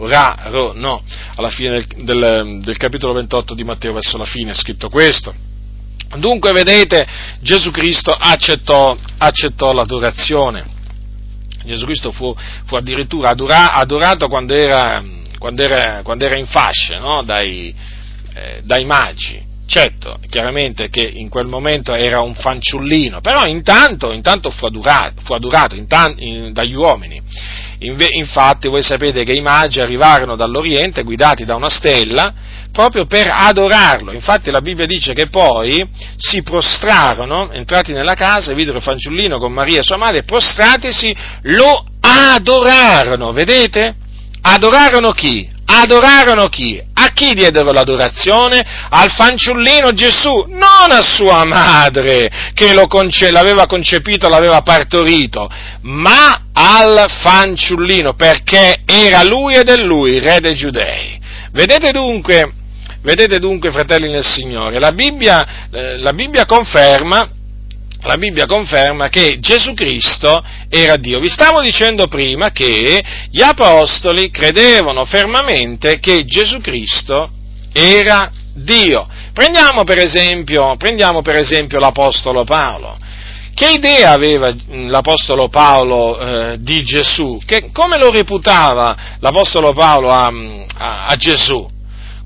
[1.35, 5.46] Alla fine del, del, del capitolo 28 di Matteo verso la fine è scritto questo.
[6.17, 7.05] Dunque, vedete,
[7.41, 10.75] Gesù Cristo accettò, accettò l'adorazione.
[11.65, 12.33] Gesù Cristo fu,
[12.65, 15.03] fu addirittura adora, adorato quando era,
[15.37, 17.23] quando, era, quando era, in fasce no?
[17.23, 17.75] dai,
[18.33, 19.45] eh, dai magi.
[19.67, 25.33] Certo, chiaramente che in quel momento era un fanciullino, però intanto, intanto fu adorato, fu
[25.33, 27.21] adorato intanto, in, dagli uomini.
[27.79, 32.33] Infatti voi sapete che i magi arrivarono dall'Oriente guidati da una stella
[32.71, 34.11] proprio per adorarlo.
[34.11, 35.83] Infatti la Bibbia dice che poi
[36.15, 43.31] si prostrarono, entrati nella casa, videro il fanciullino con Maria sua madre, prostratisi, lo adorarono,
[43.31, 43.95] vedete?
[44.41, 45.55] Adorarono chi?
[45.69, 46.81] Adorarono chi?
[46.93, 48.65] A chi diedero l'adorazione?
[48.89, 55.49] Al fanciullino Gesù, non a sua madre che conce- l'aveva concepito, l'aveva partorito,
[55.81, 61.19] ma al fanciullino perché era lui ed è lui, re dei giudei.
[61.51, 62.51] Vedete dunque
[63.01, 67.29] Vedete dunque, fratelli nel Signore, la Bibbia, eh, la Bibbia, conferma,
[68.03, 71.19] la Bibbia conferma che Gesù Cristo era Dio.
[71.19, 77.29] Vi stavo dicendo prima che gli apostoli credevano fermamente che Gesù Cristo
[77.73, 79.07] era Dio.
[79.33, 82.97] Prendiamo per esempio, prendiamo per esempio l'Apostolo Paolo.
[83.53, 87.39] Che idea aveva l'Apostolo Paolo eh, di Gesù?
[87.43, 90.31] Che, come lo reputava l'Apostolo Paolo a,
[90.77, 91.67] a, a Gesù?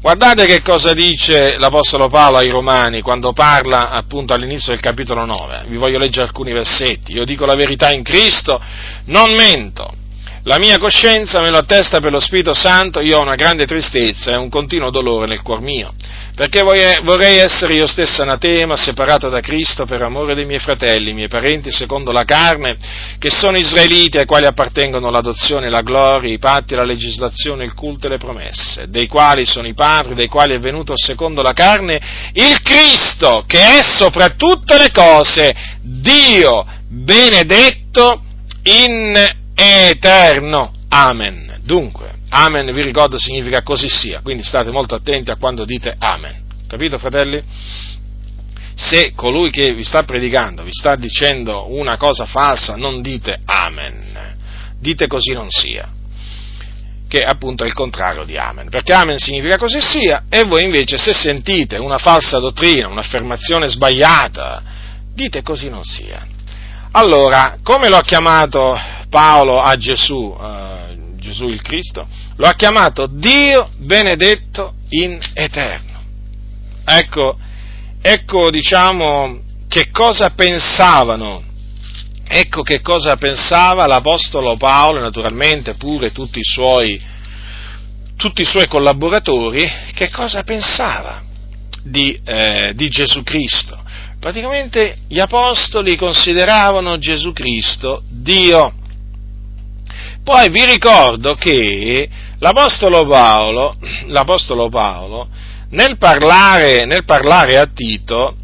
[0.02, 5.66] Guardate che cosa dice l'Apostolo Paolo ai Romani quando parla appunto all'inizio del capitolo 9.
[5.68, 7.14] Vi voglio leggere alcuni versetti.
[7.14, 8.60] Io dico la verità in Cristo,
[9.06, 10.01] non mento.
[10.46, 14.32] La mia coscienza me lo attesta per lo Spirito Santo, io ho una grande tristezza
[14.32, 15.94] e un continuo dolore nel cuor mio,
[16.34, 21.28] perché vorrei essere io stesso anatema, separato da Cristo per amore dei miei fratelli, miei
[21.28, 22.76] parenti secondo la carne,
[23.20, 28.08] che sono israeliti ai quali appartengono l'adozione, la gloria, i patti, la legislazione, il culto
[28.08, 32.02] e le promesse, dei quali sono i padri, dei quali è venuto secondo la carne
[32.34, 38.24] il Cristo, che è sopra tutte le cose Dio benedetto
[38.64, 40.72] in eterno.
[40.90, 41.60] Amen.
[41.64, 46.44] Dunque, amen, vi ricordo, significa così sia, quindi state molto attenti a quando dite amen.
[46.68, 47.44] Capito, fratelli?
[48.74, 54.36] Se colui che vi sta predicando vi sta dicendo una cosa falsa, non dite amen,
[54.80, 55.88] dite così non sia,
[57.08, 60.98] che appunto è il contrario di amen, perché amen significa così sia, e voi invece
[60.98, 64.64] se sentite una falsa dottrina, un'affermazione sbagliata,
[65.14, 66.26] dite così non sia.
[66.92, 68.78] Allora, come lo ha chiamato
[69.12, 76.00] Paolo a Gesù, uh, Gesù il Cristo, lo ha chiamato Dio benedetto in eterno.
[76.86, 77.38] Ecco,
[78.02, 81.44] ecco diciamo che cosa pensavano,
[82.26, 87.00] ecco che cosa pensava l'Apostolo Paolo e naturalmente pure tutti i suoi,
[88.16, 91.22] tutti i suoi collaboratori, che cosa pensava
[91.84, 93.78] di, eh, di Gesù Cristo.
[94.22, 98.76] Praticamente gli apostoli consideravano Gesù Cristo Dio.
[100.24, 102.08] Poi vi ricordo che
[102.38, 105.28] l'Apostolo Paolo, l'Apostolo Paolo
[105.70, 108.36] nel, parlare, nel parlare a Tito,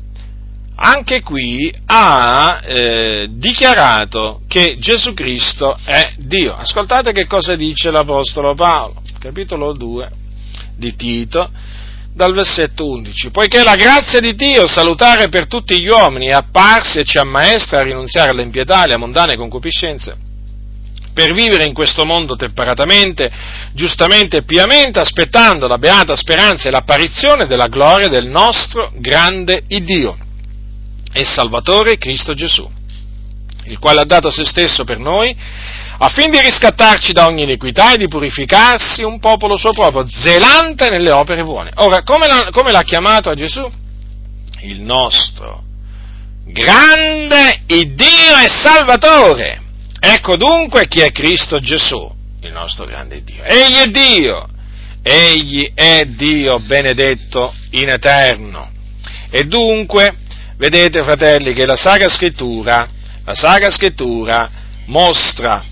[0.75, 6.55] anche qui ha eh, dichiarato che Gesù Cristo è Dio.
[6.55, 10.09] Ascoltate che cosa dice l'Apostolo Paolo, capitolo 2
[10.75, 11.49] di Tito,
[12.11, 13.29] dal versetto 11.
[13.29, 17.79] Poiché la grazia di Dio, salutare per tutti gli uomini, è apparsa e ci ammaestra
[17.79, 20.25] a rinunziare all'impietà, alle mondane concupiscenze
[21.17, 23.32] per vivere in questo mondo temperatamente,
[23.73, 30.15] giustamente e piamente, aspettando la beata speranza e l'apparizione della gloria del nostro grande Iddio
[31.12, 32.69] e Salvatore Cristo Gesù,
[33.63, 35.36] il quale ha dato se stesso per noi,
[35.97, 41.10] affinché di riscattarci da ogni iniquità e di purificarsi un popolo suo proprio, zelante nelle
[41.10, 41.71] opere buone.
[41.77, 43.67] Ora, come l'ha, come l'ha chiamato a Gesù?
[44.62, 45.63] Il nostro
[46.45, 49.65] grande Iddio e Salvatore
[49.99, 53.43] Ecco dunque chi è Cristo Gesù, il nostro grande Dio.
[53.43, 54.47] Egli è Dio,
[55.01, 58.71] egli è Dio benedetto in eterno.
[59.29, 60.15] E dunque,
[60.57, 62.88] vedete fratelli, che la Sacra Scrittura,
[63.25, 64.49] la Sacra Scrittura
[64.86, 65.63] mostra,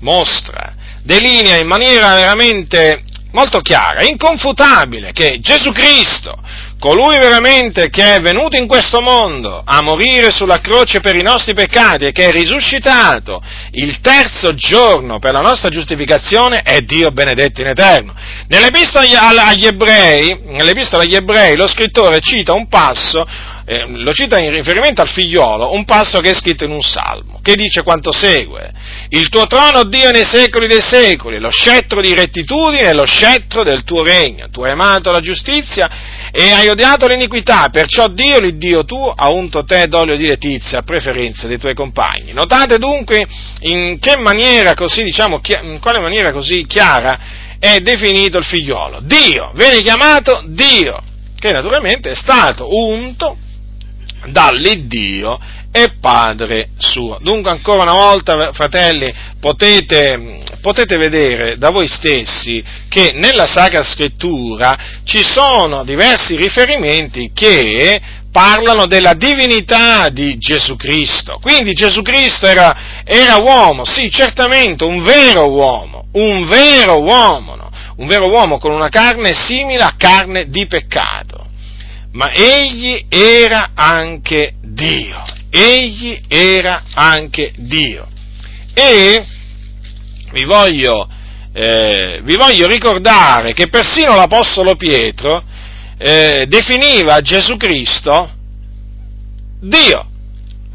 [0.00, 3.02] mostra, delinea in maniera veramente
[3.32, 6.36] molto chiara, inconfutabile, che Gesù Cristo,
[6.80, 11.52] colui veramente che è venuto in questo mondo a morire sulla croce per i nostri
[11.52, 17.60] peccati e che è risuscitato il terzo giorno per la nostra giustificazione è Dio benedetto
[17.60, 18.14] in eterno.
[18.48, 23.26] Nell'epistola agli ebrei, nell'epistola agli ebrei lo scrittore cita un passo
[23.70, 27.38] eh, lo cita in riferimento al figliolo, un passo che è scritto in un salmo,
[27.40, 28.72] che dice quanto segue.
[29.10, 33.62] Il tuo trono, Dio, nei secoli dei secoli, lo scettro di rettitudine è lo scettro
[33.62, 34.50] del tuo regno.
[34.50, 35.88] Tu hai amato la giustizia
[36.32, 40.82] e hai odiato l'iniquità, perciò Dio, l'Iddio tuo, ha unto te d'olio di letizia a
[40.82, 42.32] preferenza dei tuoi compagni.
[42.32, 43.24] Notate dunque
[43.60, 47.20] in che maniera così, diciamo, in quale maniera così chiara
[47.60, 48.98] è definito il figliolo.
[49.02, 51.00] Dio, viene chiamato Dio,
[51.38, 53.36] che naturalmente è stato unto
[54.26, 55.38] dall'Iddio
[55.72, 57.18] e Padre suo.
[57.20, 64.76] Dunque ancora una volta, fratelli, potete, potete, vedere da voi stessi che nella Sacra Scrittura
[65.04, 68.00] ci sono diversi riferimenti che
[68.32, 71.38] parlano della divinità di Gesù Cristo.
[71.40, 77.70] Quindi Gesù Cristo era, era uomo, sì, certamente, un vero uomo, un vero uomo, no?
[77.96, 81.39] un vero uomo con una carne simile a carne di peccato
[82.12, 88.06] ma egli era anche Dio, egli era anche Dio.
[88.74, 89.24] E
[90.32, 91.08] vi voglio,
[91.52, 95.42] eh, vi voglio ricordare che persino l'Apostolo Pietro
[95.98, 98.30] eh, definiva Gesù Cristo
[99.60, 100.09] Dio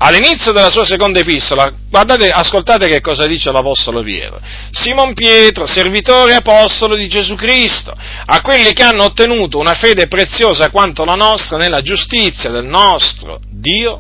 [0.06, 4.40] all'inizio della sua seconda epistola, guardate, ascoltate che cosa dice l'Apostolo Pietro.
[4.70, 7.92] Simon Pietro, servitore e apostolo di Gesù Cristo,
[8.26, 13.40] a quelli che hanno ottenuto una fede preziosa quanto la nostra nella giustizia del nostro
[13.50, 14.00] Dio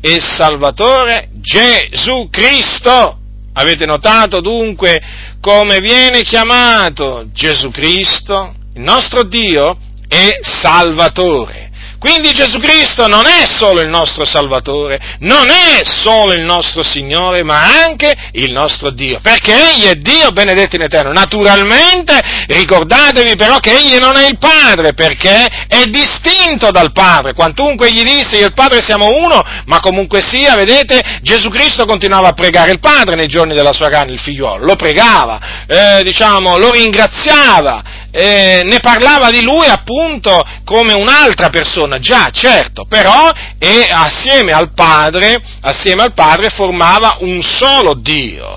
[0.00, 3.18] e Salvatore Gesù Cristo.
[3.52, 5.02] Avete notato dunque
[5.40, 8.54] come viene chiamato Gesù Cristo?
[8.74, 9.76] Il nostro Dio
[10.06, 11.69] è Salvatore.
[12.00, 17.42] Quindi Gesù Cristo non è solo il nostro Salvatore, non è solo il nostro Signore,
[17.42, 21.12] ma anche il nostro Dio, perché Egli è Dio benedetto in eterno.
[21.12, 27.34] Naturalmente ricordatevi però che Egli non è il Padre, perché è distinto dal Padre.
[27.34, 31.84] Quantunque gli disse io e il Padre siamo uno, ma comunque sia, vedete, Gesù Cristo
[31.84, 36.02] continuava a pregare il Padre nei giorni della sua carne, il figliuolo, lo pregava, eh,
[36.02, 43.30] diciamo, lo ringraziava, eh, ne parlava di lui appunto come un'altra persona, già certo, però
[43.58, 48.56] e assieme al Padre, assieme al Padre formava un solo Dio.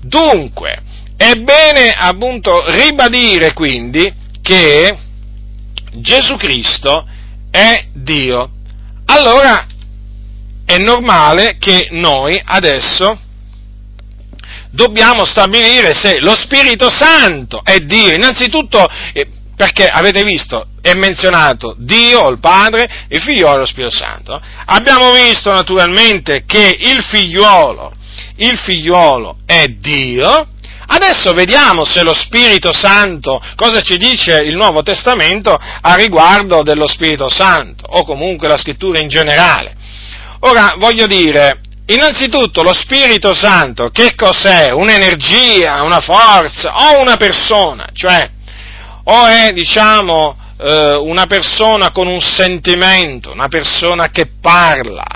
[0.00, 0.82] Dunque,
[1.16, 4.96] è bene appunto ribadire quindi che
[5.92, 7.06] Gesù Cristo
[7.50, 8.50] è Dio.
[9.06, 9.66] Allora
[10.64, 13.18] è normale che noi adesso
[14.70, 18.14] dobbiamo stabilire se lo Spirito Santo è Dio.
[18.14, 23.96] Innanzitutto, eh, perché avete visto, è menzionato Dio, il Padre, il figliolo e lo Spirito
[23.96, 24.40] Santo.
[24.66, 27.92] Abbiamo visto naturalmente che il figliolo,
[28.36, 30.50] il figliolo è Dio.
[30.90, 36.86] Adesso vediamo se lo Spirito Santo, cosa ci dice il Nuovo Testamento a riguardo dello
[36.86, 39.74] Spirito Santo, o comunque la scrittura in generale.
[40.40, 41.60] Ora, voglio dire,
[41.90, 44.70] Innanzitutto lo Spirito Santo, che cos'è?
[44.72, 47.86] Un'energia, una forza o una persona?
[47.94, 48.30] Cioè,
[49.04, 55.06] o è, diciamo, eh, una persona con un sentimento, una persona che parla,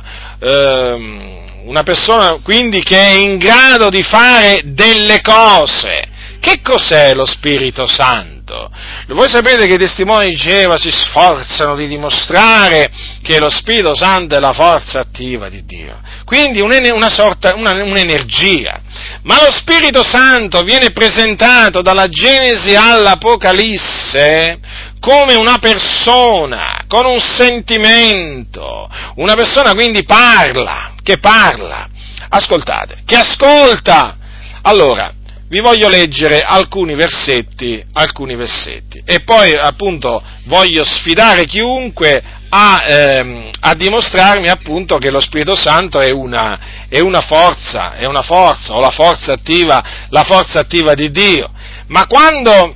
[0.41, 6.01] eh, una persona quindi che è in grado di fare delle cose.
[6.41, 8.42] Che cos'è lo Spirito Santo?
[8.53, 8.71] Santo.
[9.09, 12.91] Voi sapete che i testimoni di Geova si sforzano di dimostrare
[13.23, 18.81] che lo Spirito Santo è la forza attiva di Dio, quindi una sorta, una, un'energia.
[19.23, 24.59] Ma lo Spirito Santo viene presentato dalla Genesi all'Apocalisse
[25.01, 31.89] come una persona, con un sentimento, una persona quindi parla, che parla,
[32.29, 34.17] ascoltate, che ascolta.
[34.65, 35.13] Allora,
[35.53, 43.51] vi voglio leggere alcuni versetti, alcuni versetti e poi appunto voglio sfidare chiunque a, ehm,
[43.61, 48.75] a dimostrarmi appunto che lo Spirito Santo è una, è una, forza, è una forza,
[48.75, 51.51] o la forza attiva, la forza attiva di Dio.
[51.89, 52.75] Ma quando,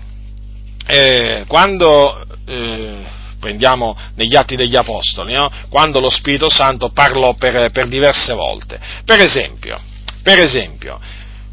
[0.87, 3.05] eh, quando eh,
[3.41, 5.51] prendiamo negli atti degli Apostoli, no?
[5.71, 9.81] quando lo Spirito Santo parlò per, per diverse volte, per esempio,
[10.23, 11.01] per esempio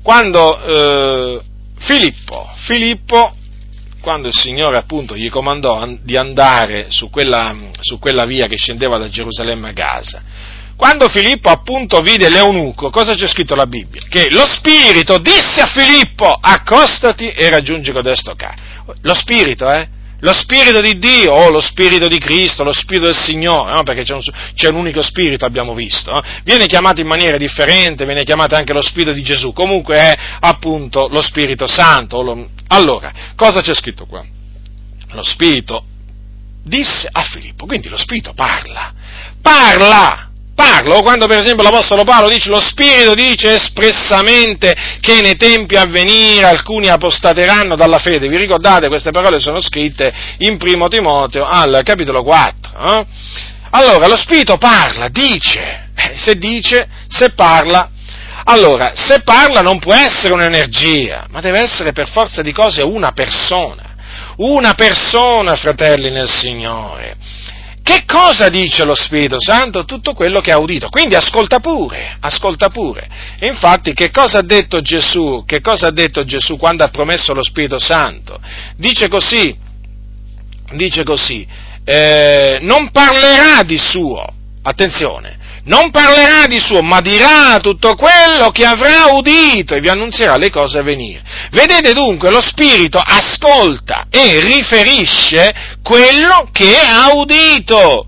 [0.03, 1.41] quando eh,
[1.79, 3.33] Filippo, Filippo,
[4.01, 8.97] quando il Signore appunto gli comandò di andare su quella, su quella via che scendeva
[8.97, 10.21] da Gerusalemme a Gaza,
[10.75, 14.01] quando Filippo appunto vide l'eunuco, cosa c'è scritto nella Bibbia?
[14.09, 18.93] Che lo Spirito disse a Filippo, accostati e raggiungi codesto carro.
[19.01, 19.87] Lo Spirito, eh?
[20.23, 23.83] Lo Spirito di Dio o lo Spirito di Cristo, lo Spirito del Signore, no?
[23.83, 24.21] perché c'è un,
[24.55, 26.21] c'è un, unico Spirito, abbiamo visto, no?
[26.43, 31.07] viene chiamato in maniera differente, viene chiamato anche lo Spirito di Gesù, comunque è appunto
[31.09, 32.21] lo Spirito Santo.
[32.21, 32.49] Lo...
[32.67, 34.23] Allora, cosa c'è scritto qua?
[35.11, 35.83] Lo Spirito
[36.63, 38.93] disse a Filippo, quindi lo Spirito parla,
[39.41, 40.22] parla!
[40.55, 45.85] Parlo quando per esempio l'Apostolo Paolo dice lo Spirito dice espressamente che nei tempi a
[45.85, 48.27] venire alcuni apostateranno dalla fede.
[48.27, 52.71] Vi ricordate queste parole sono scritte in primo Timoteo al capitolo 4.
[52.87, 53.05] Eh?
[53.71, 57.89] Allora lo Spirito parla, dice, eh, se dice, se parla,
[58.43, 63.11] allora se parla non può essere un'energia, ma deve essere per forza di cose una
[63.11, 63.95] persona.
[64.35, 67.15] Una persona, fratelli nel Signore.
[67.83, 69.83] Che cosa dice lo Spirito Santo?
[69.83, 70.87] Tutto quello che ha udito.
[70.87, 73.09] Quindi ascolta pure, ascolta pure.
[73.41, 75.43] infatti che cosa ha detto Gesù?
[75.45, 78.39] Che cosa ha detto Gesù quando ha promesso lo Spirito Santo?
[78.77, 79.53] Dice così,
[80.71, 81.45] dice così,
[81.83, 84.25] eh, non parlerà di suo,
[84.61, 90.35] attenzione, non parlerà di suo, ma dirà tutto quello che avrà udito e vi annunzierà
[90.35, 91.21] le cose a venire.
[91.51, 98.07] Vedete dunque, lo Spirito ascolta e riferisce quello che ha udito.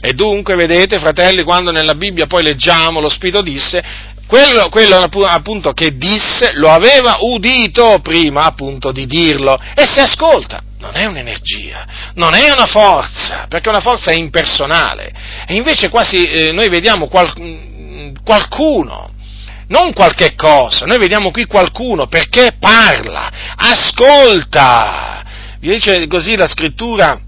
[0.00, 3.82] E dunque, vedete, fratelli, quando nella Bibbia poi leggiamo lo Spirito disse,
[4.26, 10.62] quello, quello, appunto che disse lo aveva udito prima appunto di dirlo e si ascolta
[10.86, 15.12] non è un'energia, non è una forza, perché una forza è impersonale.
[15.46, 17.32] E invece quasi eh, noi vediamo qual,
[18.22, 19.12] qualcuno,
[19.68, 25.24] non qualche cosa, noi vediamo qui qualcuno perché parla, ascolta.
[25.58, 27.20] Vi dice così la scrittura,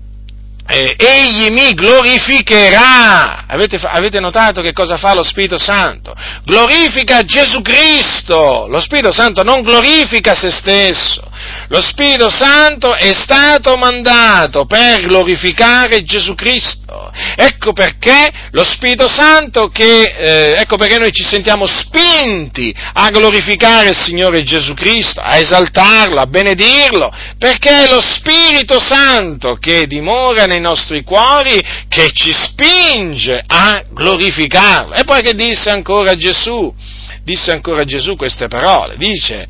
[0.71, 3.47] eh, egli mi glorificherà.
[3.47, 6.15] Avete, avete, notato che cosa fa lo Spirito Santo?
[6.45, 8.67] Glorifica Gesù Cristo.
[8.69, 11.23] Lo Spirito Santo non glorifica se stesso.
[11.69, 17.11] Lo Spirito Santo è stato mandato per glorificare Gesù Cristo.
[17.37, 23.91] Ecco perché lo Spirito Santo che, eh, ecco perché noi ci sentiamo spinti a glorificare
[23.91, 30.45] il Signore Gesù Cristo, a esaltarlo, a benedirlo, perché è lo Spirito Santo che dimora
[30.45, 34.95] nei nostri cuori che ci spinge a glorificarlo.
[34.95, 36.75] E poi che disse ancora Gesù?
[37.23, 39.47] Disse ancora Gesù queste parole, dice,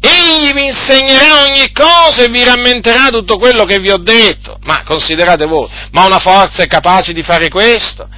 [0.00, 4.58] Egli vi insegnerà ogni cosa e vi rammenterà tutto quello che vi ho detto.
[4.62, 8.08] Ma considerate voi, ma una forza è capace di fare questo?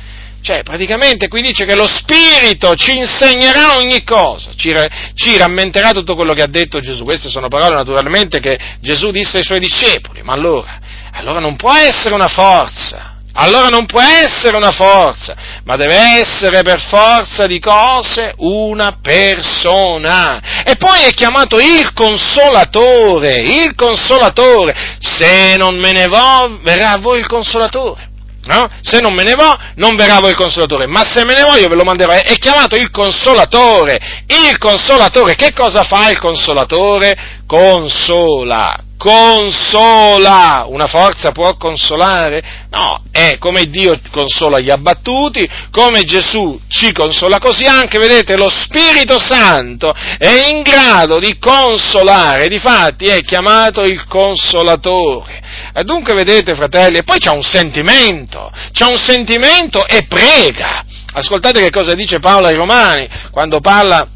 [0.42, 4.74] Cioè, praticamente qui dice che lo Spirito ci insegnerà ogni cosa, ci,
[5.14, 7.04] ci, rammenterà tutto quello che ha detto Gesù.
[7.04, 10.80] Queste sono parole naturalmente che Gesù disse ai suoi discepoli, ma allora,
[11.12, 15.34] allora non può essere una forza, allora non può essere una forza,
[15.64, 20.62] ma deve essere per forza di cose una persona.
[20.64, 24.96] E poi è chiamato il consolatore, il consolatore.
[24.98, 28.10] Se non me ne vo, verrà a voi il consolatore.
[28.44, 28.68] No?
[28.82, 31.44] Se non me ne vo, non verrà a voi il consolatore, ma se me ne
[31.44, 32.12] voglio ve lo manderò.
[32.12, 34.24] È chiamato il consolatore.
[34.26, 37.16] Il consolatore, che cosa fa il consolatore?
[37.52, 40.64] Consola consola.
[40.68, 42.40] Una forza può consolare?
[42.70, 48.48] No, è come Dio consola gli abbattuti, come Gesù ci consola così anche, vedete, lo
[48.48, 55.42] Spirito Santo è in grado di consolare, difatti è chiamato il consolatore.
[55.74, 60.84] E dunque, vedete, fratelli, e poi c'è un sentimento, c'è un sentimento e prega.
[61.14, 64.06] Ascoltate che cosa dice Paolo ai Romani quando parla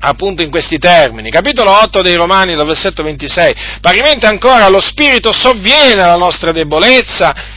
[0.00, 1.30] appunto in questi termini.
[1.30, 3.54] Capitolo 8 dei Romani, dal versetto 26.
[3.80, 7.56] Parimenti ancora lo Spirito sovviene alla nostra debolezza,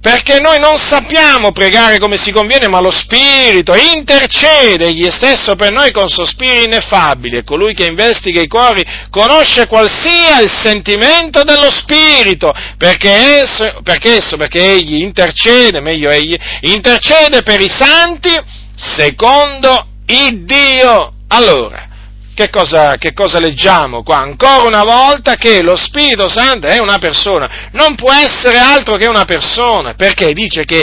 [0.00, 5.70] perché noi non sappiamo pregare come si conviene, ma lo Spirito intercede egli stesso per
[5.70, 11.44] noi con sospiri ineffabili e colui che investiga i cuori conosce qual sia il sentimento
[11.44, 18.36] dello Spirito, perché esso, perché, esso, perché egli intercede, meglio egli, intercede per i santi
[18.74, 21.88] secondo il Dio allora,
[22.34, 24.18] che cosa, che cosa, leggiamo qua?
[24.18, 29.06] Ancora una volta che lo Spirito Santo è una persona, non può essere altro che
[29.06, 30.82] una persona, perché dice che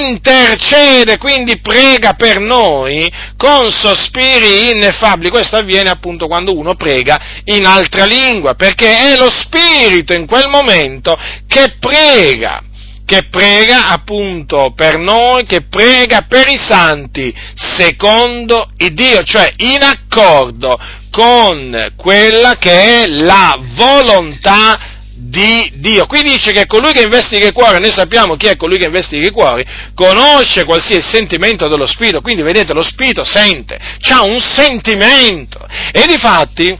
[0.00, 5.30] intercede, quindi prega per noi con sospiri ineffabili.
[5.30, 10.48] Questo avviene appunto quando uno prega in altra lingua, perché è lo Spirito in quel
[10.48, 12.62] momento che prega
[13.14, 19.82] che prega appunto per noi, che prega per i santi, secondo il Dio, cioè in
[19.82, 20.76] accordo
[21.10, 24.80] con quella che è la volontà
[25.14, 26.06] di Dio.
[26.06, 29.28] Qui dice che colui che investiga il cuore, noi sappiamo chi è colui che investiga
[29.28, 33.78] i cuori, conosce qualsiasi sentimento dello Spirito, quindi vedete lo Spirito sente,
[34.10, 36.76] ha un sentimento e di fatti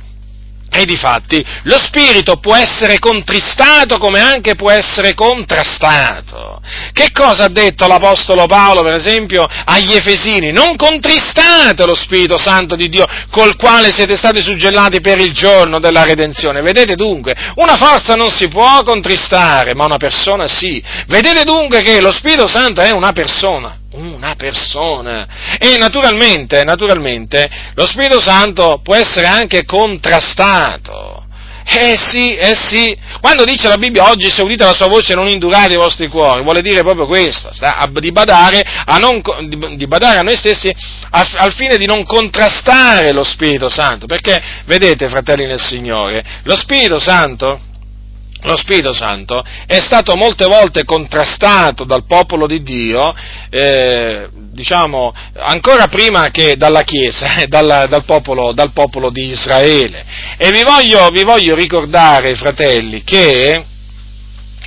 [0.77, 6.61] E difatti lo spirito può essere contristato come anche può essere contrastato.
[6.93, 10.51] Che cosa ha detto l'Apostolo Paolo, per esempio, agli Efesini?
[10.51, 15.79] Non contristate lo Spirito Santo di Dio col quale siete stati suggellati per il giorno
[15.79, 16.61] della redenzione.
[16.61, 20.83] Vedete dunque, una forza non si può contristare, ma una persona sì.
[21.07, 25.27] Vedete dunque che lo Spirito Santo è una persona una persona.
[25.59, 31.23] E naturalmente, naturalmente, lo Spirito Santo può essere anche contrastato.
[31.67, 32.97] Eh sì, eh sì.
[33.21, 36.43] Quando dice la Bibbia oggi se udite la sua voce non indurate i vostri cuori,
[36.43, 37.49] vuole dire proprio questo,
[37.99, 39.23] di badare a, non,
[39.75, 40.71] di badare a noi stessi
[41.11, 44.07] al fine di non contrastare lo Spirito Santo.
[44.07, 47.73] Perché, vedete, fratelli nel Signore, lo Spirito Santo
[48.45, 53.15] lo Spirito Santo è stato molte volte contrastato dal popolo di Dio,
[53.49, 60.05] eh, diciamo, ancora prima che dalla Chiesa, eh, dal, dal, popolo, dal, popolo, di Israele.
[60.37, 63.65] E vi voglio, vi voglio ricordare, fratelli, che,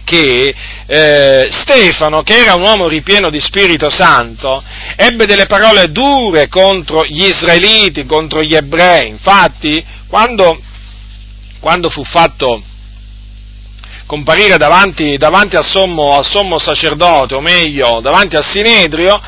[0.03, 0.55] che
[0.87, 4.63] eh, Stefano, che era un uomo ripieno di Spirito Santo,
[4.95, 9.09] ebbe delle parole dure contro gli israeliti, contro gli ebrei.
[9.09, 10.59] Infatti, quando,
[11.59, 12.63] quando fu fatto
[14.07, 19.21] comparire davanti, davanti al, sommo, al, sommo, sacerdote, o meglio, davanti al Sinedrio,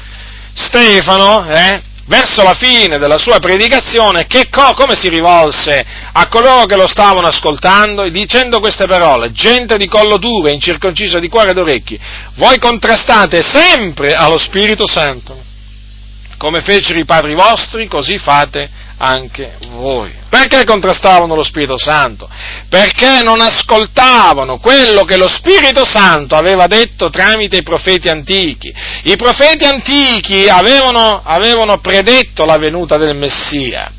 [0.53, 6.65] Stefano, eh, verso la fine della sua predicazione, che co- come si rivolse a coloro
[6.65, 11.57] che lo stavano ascoltando, dicendo queste parole, gente di collo duro, incirconcisa di cuore ed
[11.57, 11.99] orecchi,
[12.35, 15.43] voi contrastate sempre allo Spirito Santo,
[16.37, 20.11] come fecero i padri vostri, così fate anche voi.
[20.29, 22.29] Perché contrastavano lo Spirito Santo?
[22.67, 28.73] Perché non ascoltavano quello che lo Spirito Santo aveva detto tramite i profeti antichi.
[29.03, 33.93] I profeti antichi avevano, avevano predetto la venuta del Messia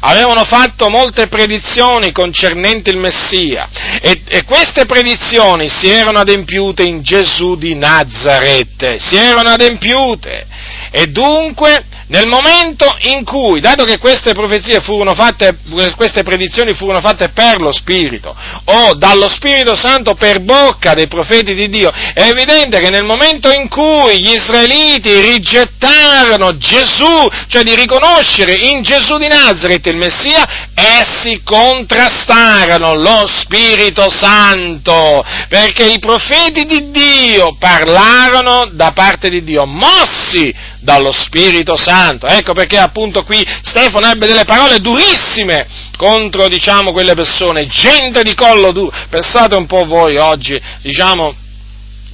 [0.00, 3.68] avevano fatto molte predizioni concernenti il Messia
[4.00, 10.46] e, e, queste predizioni si erano adempiute in Gesù di Nazareth, si erano adempiute
[10.90, 15.58] e dunque nel momento in cui, dato che queste profezie furono fatte,
[15.96, 18.32] queste predizioni furono fatte per lo Spirito,
[18.66, 23.50] o dallo Spirito Santo per bocca dei profeti di Dio, è evidente che nel momento
[23.50, 30.70] in cui gli israeliti rigettarono Gesù, cioè di riconoscere in Gesù di Nazareth il Messia,
[30.72, 39.66] essi contrastarono lo Spirito Santo, perché i profeti di Dio parlarono da parte di Dio,
[39.66, 42.02] mossi dallo Spirito Santo.
[42.04, 48.34] Ecco perché appunto qui Stefano ebbe delle parole durissime contro, diciamo, quelle persone, gente di
[48.34, 48.94] collo duro.
[49.08, 51.34] Pensate un po' voi oggi, diciamo,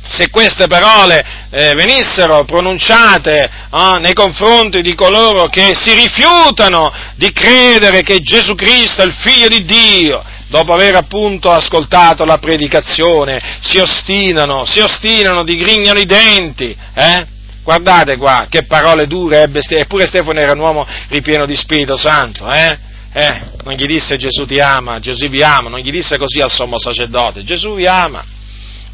[0.02, 7.30] se queste parole eh, venissero pronunciate eh, nei confronti di coloro che si rifiutano di
[7.32, 13.58] credere che Gesù Cristo è il figlio di Dio, dopo aver appunto ascoltato la predicazione,
[13.60, 17.38] si ostinano, si ostinano, digrignano i denti, eh?
[17.70, 21.96] Guardate qua, che parole dure ebbe Stefano, eppure Stefano era un uomo ripieno di Spirito
[21.96, 22.76] Santo, eh?
[23.12, 26.50] Eh, non gli disse Gesù ti ama, Gesù vi ama, non gli disse così al
[26.50, 28.24] sommo sacerdote, Gesù vi ama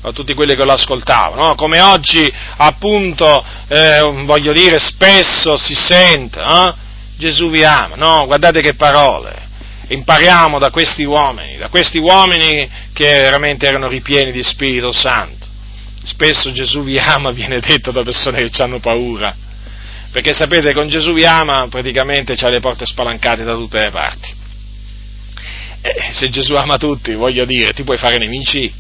[0.03, 1.55] a tutti quelli che lo ascoltavano, no?
[1.55, 6.75] come oggi appunto, eh, voglio dire, spesso si sente, eh?
[7.17, 8.27] Gesù vi ama, no?
[8.27, 9.35] Guardate che parole,
[9.89, 15.55] impariamo da questi uomini, da questi uomini che veramente erano ripieni di Spirito Santo
[16.07, 19.35] spesso Gesù vi ama viene detto da persone che hanno paura,
[20.11, 24.35] perché sapete con Gesù vi ama praticamente c'ha le porte spalancate da tutte le parti.
[25.83, 28.73] E se Gesù ama tutti, voglio dire, ti puoi fare nemici,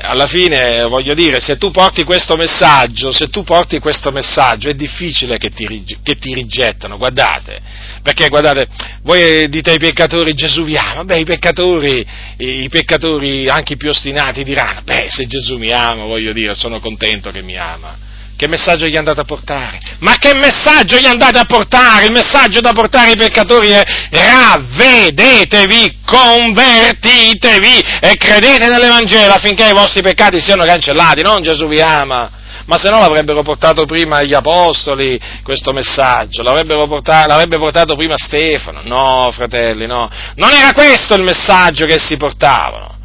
[0.00, 4.74] alla fine, voglio dire, se tu porti questo messaggio, se tu porti questo messaggio, è
[4.74, 7.60] difficile che ti, che ti rigettano, guardate,
[8.02, 8.66] perché guardate,
[9.02, 12.06] voi dite ai peccatori Gesù vi ama, beh, i peccatori,
[12.38, 16.80] i, peccatori anche i più ostinati diranno, beh, se Gesù mi ama, voglio dire, sono
[16.80, 18.08] contento che mi ama.
[18.40, 19.78] Che messaggio gli andate a portare?
[19.98, 22.06] Ma che messaggio gli andate a portare?
[22.06, 30.00] Il messaggio da portare ai peccatori è ravvedetevi, convertitevi e credete nell'Evangelo affinché i vostri
[30.00, 32.30] peccati siano cancellati, non Gesù vi ama.
[32.64, 38.80] Ma se no l'avrebbero portato prima gli apostoli questo messaggio, portato, l'avrebbe portato prima Stefano.
[38.84, 40.08] No, fratelli, no.
[40.36, 42.99] Non era questo il messaggio che si portavano.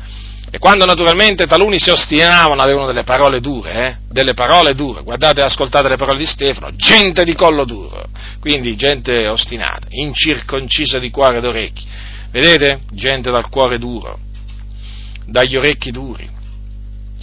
[0.55, 3.97] E quando naturalmente taluni si ostinavano avevano delle parole dure, eh?
[4.07, 8.07] delle parole dure, guardate, ascoltate le parole di Stefano, gente di collo duro,
[8.39, 11.85] quindi gente ostinata, incirconcisa di cuore ed orecchi,
[12.31, 12.83] vedete?
[12.93, 14.17] Gente dal cuore duro,
[15.25, 16.25] dagli orecchi duri.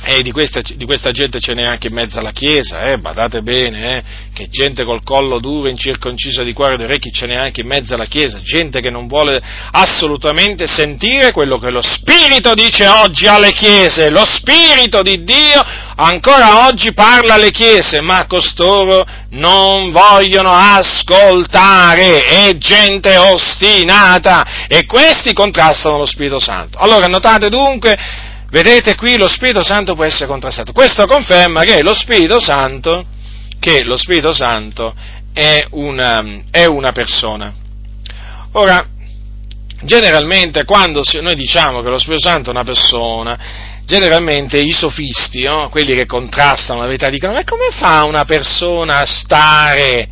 [0.05, 3.41] E di questa, di questa, gente ce n'è anche in mezzo alla Chiesa, eh, badate
[3.41, 4.03] bene, eh,
[4.35, 7.69] che gente col collo duro, incirconcisa di cuore e di orecchi ce n'è anche in
[7.69, 9.41] mezzo alla Chiesa, gente che non vuole
[9.71, 16.67] assolutamente sentire quello che lo Spirito dice oggi alle Chiese, lo Spirito di Dio ancora
[16.67, 25.99] oggi parla alle Chiese, ma costoro non vogliono ascoltare, è gente ostinata e questi contrastano
[25.99, 26.79] lo Spirito Santo.
[26.79, 30.73] Allora notate dunque Vedete qui lo Spirito Santo può essere contrastato.
[30.73, 33.07] Questo conferma che lo Spirito Santo,
[33.85, 34.95] lo Spirito Santo
[35.33, 37.51] è, una, è una persona.
[38.53, 38.87] Ora,
[39.85, 43.39] generalmente quando noi diciamo che lo Spirito Santo è una persona,
[43.87, 45.71] generalmente i sofisti, no?
[45.71, 50.09] quelli che contrastano la verità, dicono ma come fa una persona a stare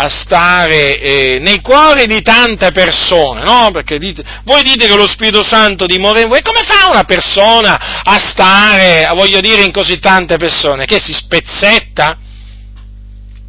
[0.00, 3.70] a stare eh, nei cuori di tante persone, no?
[3.72, 8.02] Perché dite, voi dite che lo Spirito Santo dimora in voi, come fa una persona
[8.04, 10.86] a stare, voglio dire, in così tante persone?
[10.86, 12.16] Che si spezzetta?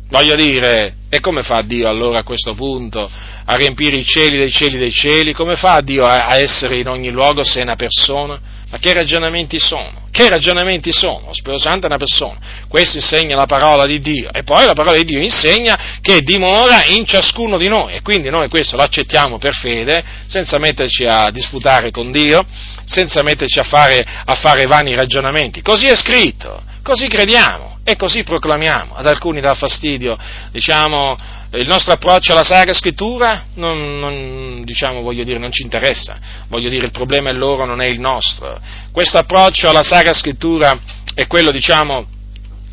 [0.10, 3.08] Voglio dire, e come fa Dio allora a questo punto
[3.45, 5.34] a riempire i cieli dei cieli dei cieli?
[5.34, 8.39] Come fa Dio a, a essere in ogni luogo se è una persona?
[8.72, 10.07] Ma che ragionamenti sono?
[10.11, 11.28] Che ragionamenti sono?
[11.28, 12.38] Lo Spirito Santo è una persona.
[12.67, 14.32] Questo insegna la parola di Dio.
[14.32, 17.93] E poi la parola di Dio insegna che dimora in ciascuno di noi.
[17.93, 22.45] E quindi noi questo lo accettiamo per fede, senza metterci a disputare con Dio,
[22.86, 25.61] senza metterci a fare, a fare vani ragionamenti.
[25.63, 28.95] Così è scritto, così crediamo e così proclamiamo.
[28.95, 30.17] Ad alcuni dà fastidio,
[30.51, 31.15] diciamo,
[31.53, 36.17] il nostro approccio alla Sacra Scrittura non, non, diciamo, dire, non ci interessa,
[36.47, 38.59] voglio dire, il problema è loro, non è il nostro.
[38.91, 40.77] Questo approccio alla Sacra Scrittura
[41.15, 42.05] è quello, diciamo,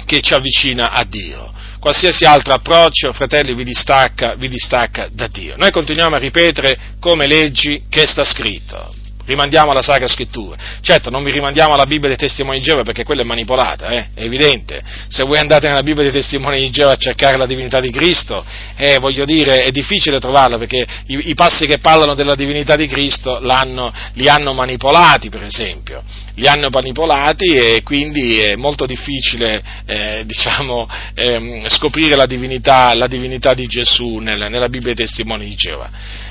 [0.05, 1.53] che ci avvicina a Dio.
[1.81, 5.57] Qualsiasi altro approccio, fratelli, vi distacca, vi distacca da Dio.
[5.57, 10.57] Noi continuiamo a ripetere come leggi che sta scritto rimandiamo alla Sacra Scrittura.
[10.81, 14.09] Certo, non vi rimandiamo alla Bibbia dei Testimoni di Geova perché quella è manipolata, eh?
[14.15, 14.83] è evidente.
[15.09, 18.45] Se voi andate nella Bibbia dei Testimoni di Geova a cercare la divinità di Cristo,
[18.77, 22.87] eh, voglio dire, è difficile trovarla perché i, i, passi che parlano della divinità di
[22.87, 26.03] Cristo li hanno manipolati, per esempio.
[26.35, 33.07] Li hanno manipolati e quindi è molto difficile, eh, diciamo, ehm, scoprire la divinità, la
[33.07, 35.89] divinità, di Gesù nella, nella Bibbia dei Testimoni di Geova.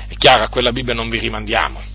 [0.08, 1.94] È chiaro, a quella Bibbia non vi rimandiamo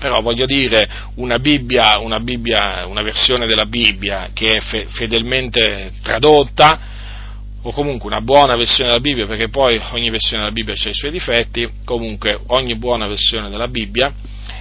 [0.00, 5.92] però voglio dire, una Bibbia, una, Bibbia, una versione della Bibbia che è fe- fedelmente
[6.02, 6.80] tradotta,
[7.62, 10.94] o comunque una buona versione della Bibbia, perché poi ogni versione della Bibbia ha i
[10.94, 14.12] suoi difetti, comunque ogni buona versione della Bibbia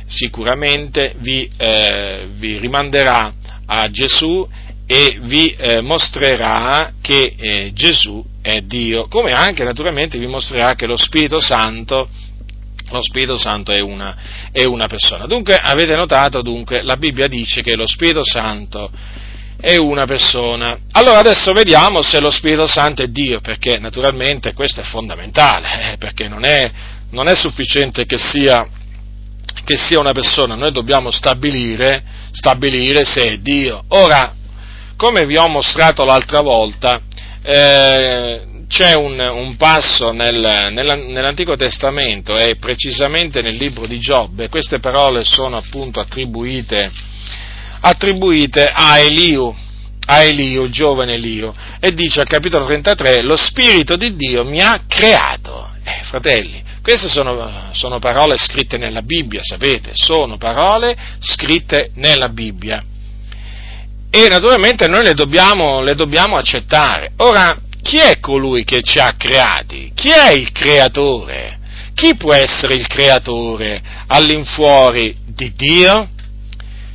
[0.10, 3.32] sicuramente vi, eh, vi rimanderà
[3.66, 4.46] a Gesù
[4.86, 10.88] e vi eh, mostrerà che eh, Gesù è Dio, come anche naturalmente vi mostrerà che
[10.88, 12.10] lo Spirito Santo
[12.90, 14.16] lo Spirito Santo è una,
[14.52, 15.26] è una persona.
[15.26, 18.90] Dunque, avete notato, dunque, la Bibbia dice che lo Spirito Santo
[19.60, 20.78] è una persona.
[20.92, 25.98] Allora adesso vediamo se lo Spirito Santo è Dio, perché naturalmente questo è fondamentale, eh,
[25.98, 26.72] perché non è,
[27.12, 28.68] non è sufficiente che sia,
[29.66, 33.84] che sia, una persona, noi dobbiamo stabilire, stabilire, se è Dio.
[33.90, 34.34] Ora,
[34.96, 37.02] come vi ho mostrato l'altra volta,
[37.42, 44.78] eh, c'è un, un passo nel, nell'Antico Testamento e precisamente nel libro di Giobbe, queste
[44.78, 46.92] parole sono appunto attribuite,
[47.82, 49.52] attribuite a Eliu,
[50.06, 54.62] a Eliu, il giovane Eliu, e dice al capitolo 33, lo Spirito di Dio mi
[54.62, 55.72] ha creato.
[55.84, 62.84] Eh, fratelli, queste sono, sono parole scritte nella Bibbia, sapete, sono parole scritte nella Bibbia.
[64.12, 67.14] E naturalmente noi le dobbiamo, le dobbiamo accettare.
[67.18, 67.58] Ora,
[67.90, 69.92] chi è colui che ci ha creati?
[69.96, 71.58] Chi è il creatore?
[71.96, 76.08] Chi può essere il creatore all'infuori di Dio?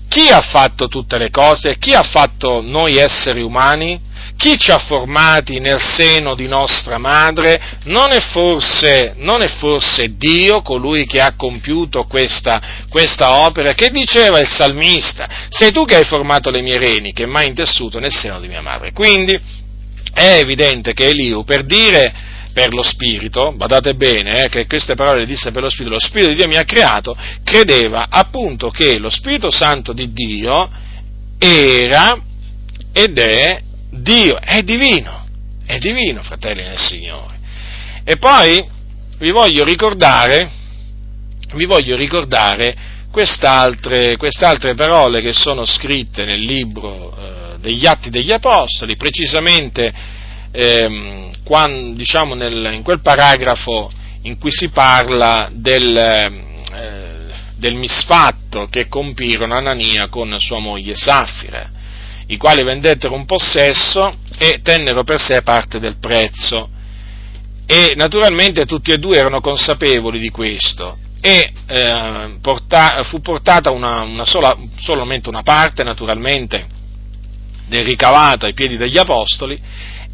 [0.08, 1.78] Chi ha fatto tutte le cose?
[1.80, 4.00] Chi ha fatto noi esseri umani?
[4.36, 7.60] Chi ci ha formati nel seno di nostra madre?
[7.86, 13.72] Non è forse, non è forse Dio colui che ha compiuto questa, questa, opera?
[13.72, 15.28] Che diceva il salmista?
[15.48, 18.62] Sei tu che hai formato le mie reni, che mai intessuto nel seno di mia
[18.62, 18.92] madre.
[18.92, 19.63] Quindi,
[20.14, 25.20] è evidente che Eliu, per dire per lo Spirito, badate bene eh, che queste parole
[25.20, 28.98] le disse per lo Spirito, lo Spirito di Dio mi ha creato, credeva appunto che
[28.98, 30.70] lo Spirito Santo di Dio
[31.36, 32.16] era
[32.92, 33.60] ed è
[33.90, 35.26] Dio, è divino,
[35.66, 37.34] è divino, fratelli nel Signore.
[38.04, 38.64] E poi
[39.18, 40.48] vi voglio ricordare,
[41.54, 42.76] vi voglio ricordare
[43.10, 49.90] quest'altre, quest'altre parole che sono scritte nel libro eh, degli Atti degli Apostoli, precisamente
[50.52, 53.90] ehm, quando, diciamo nel, in quel paragrafo
[54.22, 61.70] in cui si parla del, eh, del misfatto che compirono Anania con sua moglie Saffira.
[62.28, 66.70] i quali vendettero un possesso e tennero per sé parte del prezzo.
[67.66, 74.02] E naturalmente tutti e due erano consapevoli di questo e eh, porta, fu portata una,
[74.02, 76.66] una sola, solamente una parte naturalmente
[77.68, 79.60] ricavato ai piedi degli apostoli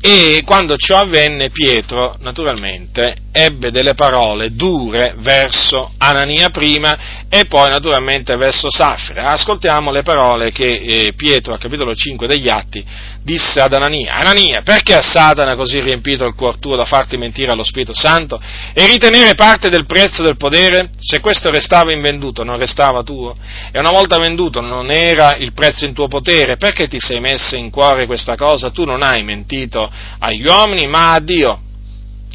[0.01, 7.71] e quando ciò avvenne Pietro, naturalmente, ebbe delle parole dure verso Anania prima e poi
[7.71, 9.31] naturalmente verso Safra.
[9.31, 12.85] Ascoltiamo le parole che eh, Pietro, al capitolo 5 degli Atti,
[13.23, 14.15] disse ad Anania.
[14.15, 18.41] Anania, perché a Satana così riempito il cuor tuo da farti mentire allo Spirito Santo
[18.73, 20.91] e ritenere parte del prezzo del podere?
[20.99, 23.37] Se questo restava invenduto, non restava tuo?
[23.71, 26.57] E una volta venduto non era il prezzo in tuo potere?
[26.57, 28.71] Perché ti sei messo in cuore questa cosa?
[28.71, 31.61] Tu non hai mentito agli uomini, ma a Dio.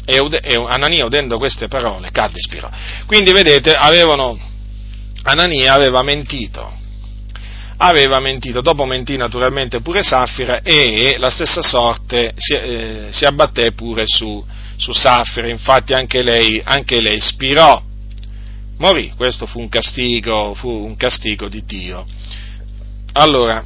[0.06, 2.70] E, Anania, udendo queste parole, cadde ispirò.
[3.06, 4.38] Quindi, vedete, avevano,
[5.24, 6.84] Anania aveva mentito.
[7.78, 13.72] Aveva mentito, dopo mentì naturalmente pure Saffira e la stessa sorte si, eh, si abbatté
[13.72, 14.42] pure su,
[14.76, 17.82] su Saffira, infatti anche lei, anche lei spirò,
[18.78, 22.06] morì, questo fu un castigo, fu un castigo di Dio.
[23.12, 23.62] Allora,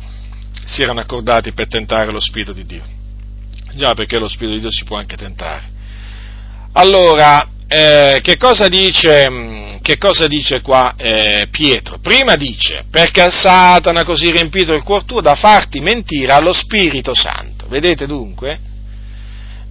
[0.64, 2.84] si erano accordati per tentare lo Spirito di Dio.
[3.74, 5.78] Già, perché lo Spirito di Dio si può anche tentare.
[6.72, 11.98] Allora, eh, che, cosa dice, che, cosa dice, qua eh, Pietro?
[11.98, 17.66] Prima dice, perché Satana così riempito il cuore tuo da farti mentire allo Spirito Santo.
[17.68, 18.58] Vedete dunque?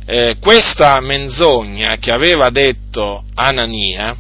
[0.06, 4.16] Eh, questa menzogna che aveva detto Anania,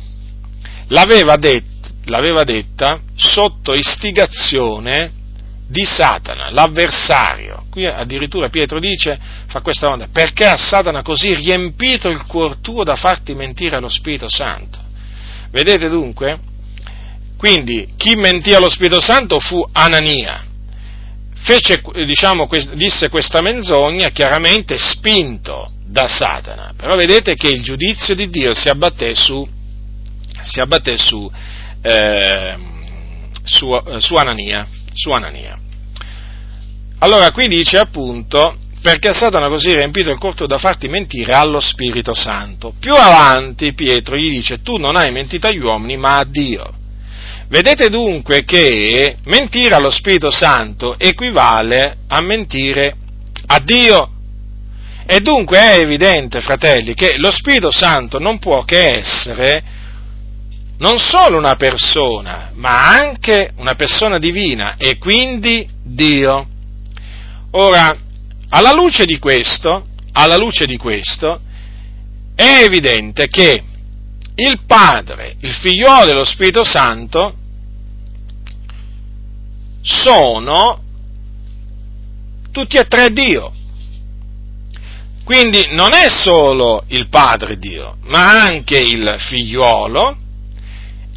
[0.87, 1.63] l'aveva, det,
[2.05, 5.17] l'aveva detta sotto istigazione
[5.69, 7.65] di Satana, l'avversario.
[7.69, 9.17] Qui addirittura Pietro dice,
[9.47, 13.87] fa questa domanda, perché a Satana così riempito il cuor tuo da farti mentire allo
[13.87, 14.79] Spirito Santo?
[15.51, 16.39] Vedete dunque?
[17.37, 20.43] Quindi chi mentì allo Spirito Santo fu Anania.
[21.35, 26.73] Fece, diciamo, disse questa menzogna chiaramente spinto da Satana.
[26.75, 29.47] Però vedete che il giudizio di Dio si abbatté su,
[30.41, 31.31] si abbatté su,
[31.81, 32.57] eh,
[33.43, 34.67] su, su Anania
[34.99, 35.57] su Anania.
[36.99, 42.13] Allora qui dice appunto perché Satana così riempito il corto da farti mentire allo Spirito
[42.13, 42.73] Santo.
[42.77, 46.73] Più avanti Pietro gli dice tu non hai mentito agli uomini ma a Dio.
[47.47, 52.95] Vedete dunque che mentire allo Spirito Santo equivale a mentire
[53.47, 54.11] a Dio.
[55.05, 59.63] E dunque è evidente, fratelli, che lo Spirito Santo non può che essere
[60.79, 66.47] non solo una persona, ma anche una persona divina e quindi Dio.
[67.51, 67.97] Ora,
[68.49, 71.41] alla luce di questo, alla luce di questo,
[72.35, 73.63] è evidente che
[74.35, 77.35] il Padre, il Figliolo e lo Spirito Santo
[79.81, 80.81] sono
[82.51, 83.51] tutti e tre Dio.
[85.25, 90.27] Quindi non è solo il Padre Dio, ma anche il Figliolo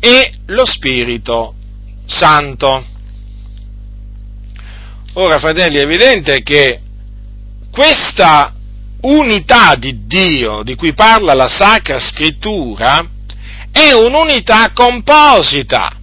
[0.05, 1.55] e lo Spirito
[2.07, 2.85] Santo.
[5.13, 6.81] Ora, fratelli, è evidente che
[7.71, 8.53] questa
[9.03, 13.07] unità di Dio di cui parla la Sacra Scrittura
[13.71, 15.97] è un'unità composita,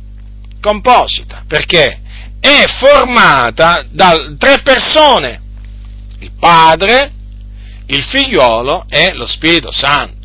[0.62, 2.00] composita, perché
[2.40, 5.42] è formata da tre persone,
[6.20, 7.12] il Padre,
[7.88, 10.18] il Figliolo e lo Spirito Santo.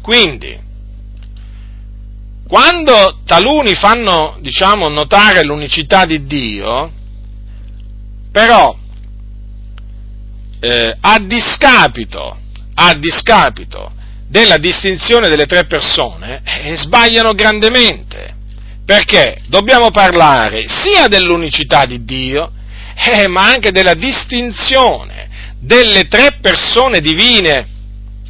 [0.00, 0.66] Quindi,
[2.48, 6.90] quando taluni fanno, diciamo, notare l'unicità di Dio,
[8.32, 8.74] però
[10.60, 12.38] eh, a, discapito,
[12.74, 13.92] a discapito
[14.28, 18.36] della distinzione delle tre persone, eh, sbagliano grandemente.
[18.84, 22.50] Perché dobbiamo parlare sia dell'unicità di Dio,
[22.94, 25.28] eh, ma anche della distinzione
[25.60, 27.68] delle tre persone divine,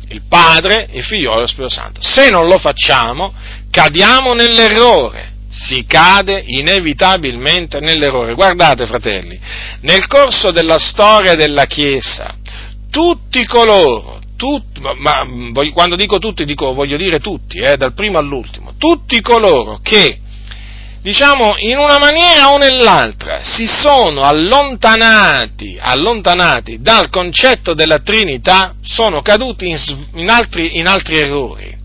[0.08, 2.00] il Padre, il Figlio e lo Spirito Santo.
[2.02, 3.32] Se non lo facciamo,
[3.78, 8.34] cadiamo nell'errore, si cade inevitabilmente nell'errore.
[8.34, 9.38] Guardate, fratelli,
[9.82, 12.34] nel corso della storia della Chiesa,
[12.90, 18.18] tutti coloro, tutti, ma, ma, quando dico tutti, dico, voglio dire tutti, eh, dal primo
[18.18, 20.18] all'ultimo, tutti coloro che,
[21.00, 29.22] diciamo, in una maniera o nell'altra, si sono allontanati, allontanati dal concetto della Trinità, sono
[29.22, 29.78] caduti in,
[30.14, 31.76] in, altri, in altri errori.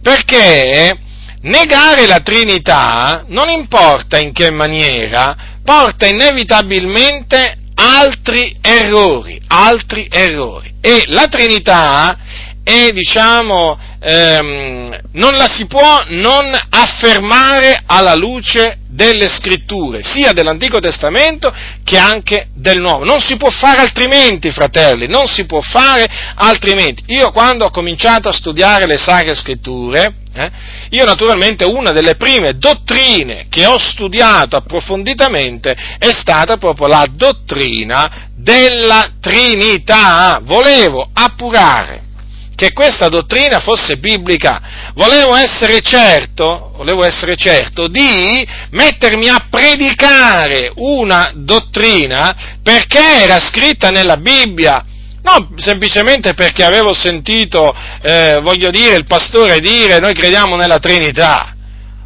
[0.00, 1.10] Perché
[1.42, 10.74] negare la Trinità, non importa in che maniera, porta inevitabilmente altri errori, altri errori.
[10.80, 12.18] E la Trinità
[12.64, 20.78] e diciamo, ehm, non la si può non affermare alla luce delle scritture, sia dell'Antico
[20.78, 23.04] Testamento che anche del Nuovo.
[23.04, 27.02] Non si può fare altrimenti, fratelli, non si può fare altrimenti.
[27.06, 30.50] Io quando ho cominciato a studiare le Sacre Scritture, eh,
[30.90, 38.30] io naturalmente una delle prime dottrine che ho studiato approfonditamente è stata proprio la dottrina
[38.34, 40.40] della Trinità.
[40.42, 42.10] Volevo appurare
[42.54, 44.92] che questa dottrina fosse biblica.
[44.94, 53.90] Volevo essere certo, volevo essere certo di mettermi a predicare una dottrina perché era scritta
[53.90, 54.84] nella Bibbia.
[55.22, 61.54] Non semplicemente perché avevo sentito, eh, voglio dire, il pastore dire noi crediamo nella Trinità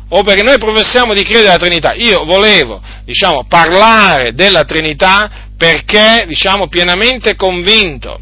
[0.09, 1.95] o perché noi professiamo di credere nella Trinità.
[1.95, 8.21] Io volevo, diciamo, parlare della Trinità perché, diciamo, pienamente convinto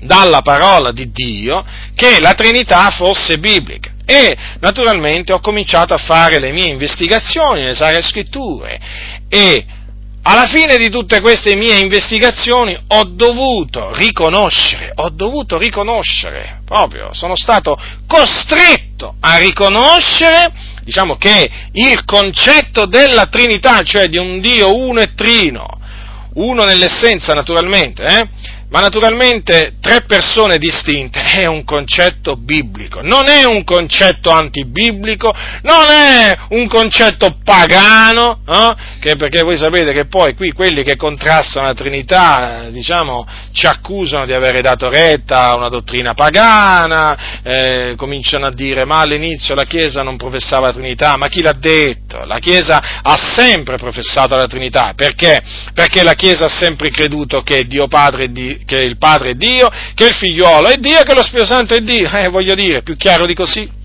[0.00, 3.90] dalla parola di Dio che la Trinità fosse biblica.
[4.06, 8.78] E naturalmente ho cominciato a fare le mie investigazioni nelle Sacre Scritture
[9.28, 9.64] e
[10.26, 17.36] alla fine di tutte queste mie investigazioni ho dovuto riconoscere, ho dovuto riconoscere, proprio, sono
[17.36, 20.50] stato costretto a riconoscere,
[20.82, 25.66] diciamo che il concetto della Trinità, cioè di un Dio uno e trino,
[26.34, 28.28] uno nell'essenza naturalmente, eh,
[28.74, 35.92] ma naturalmente tre persone distinte è un concetto biblico, non è un concetto antibiblico, non
[35.92, 38.74] è un concetto pagano, no?
[38.98, 44.26] che perché voi sapete che poi qui quelli che contrastano la Trinità, diciamo, ci accusano
[44.26, 49.66] di avere dato retta a una dottrina pagana, eh, cominciano a dire ma all'inizio la
[49.66, 52.24] Chiesa non professava la Trinità, ma chi l'ha detto?
[52.24, 55.40] La Chiesa ha sempre professato la Trinità, perché?
[55.72, 59.70] Perché la Chiesa ha sempre creduto che Dio Padre di, che il Padre è Dio,
[59.94, 62.10] che il Figliuolo è Dio e che lo Spirito Santo è Dio.
[62.10, 63.82] Eh, voglio dire, più chiaro di così.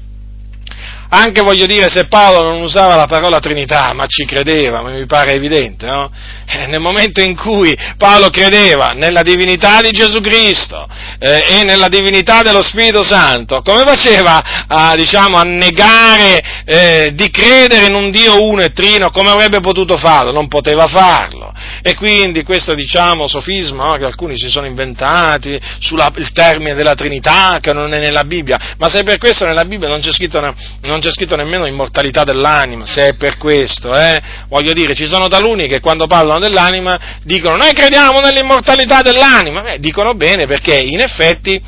[1.12, 5.34] Anche voglio dire, se Paolo non usava la parola Trinità, ma ci credeva, mi pare
[5.34, 6.12] evidente, no?
[6.46, 10.88] Eh, nel momento in cui Paolo credeva nella divinità di Gesù Cristo
[11.18, 17.32] eh, e nella divinità dello Spirito Santo, come faceva a, diciamo, a negare eh, di
[17.32, 19.10] credere in un Dio uno e trino?
[19.10, 20.32] Come avrebbe potuto farlo?
[20.32, 21.52] Non poteva farlo.
[21.82, 23.94] E quindi questo, diciamo, sofisma no?
[23.96, 26.04] che alcuni si sono inventati sul
[26.34, 30.02] termine della Trinità, che non è nella Bibbia, ma se per questo nella Bibbia non
[30.02, 30.40] c'è scritto...
[30.82, 34.22] Non non c'è scritto nemmeno immortalità dell'anima, se è per questo, eh?
[34.50, 39.80] Voglio dire, ci sono taluni che quando parlano dell'anima dicono noi crediamo nell'immortalità dell'anima, Beh,
[39.80, 41.62] dicono bene perché in effetti,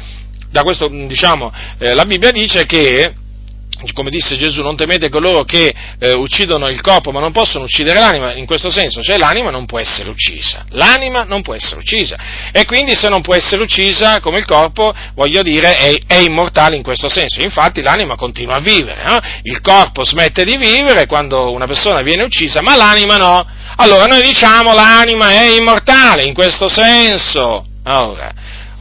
[0.64, 3.14] questo diciamo, eh, la Bibbia dice che
[3.94, 8.00] come disse Gesù, non temete coloro che eh, uccidono il corpo ma non possono uccidere
[8.00, 12.18] l'anima, in questo senso, cioè l'anima non può essere uccisa, l'anima non può essere uccisa.
[12.52, 16.76] E quindi se non può essere uccisa come il corpo, voglio dire, è, è immortale
[16.76, 19.20] in questo senso, infatti l'anima continua a vivere, no?
[19.44, 23.46] il corpo smette di vivere quando una persona viene uccisa, ma l'anima no,
[23.78, 28.32] allora noi diciamo l'anima è immortale in questo senso, ora,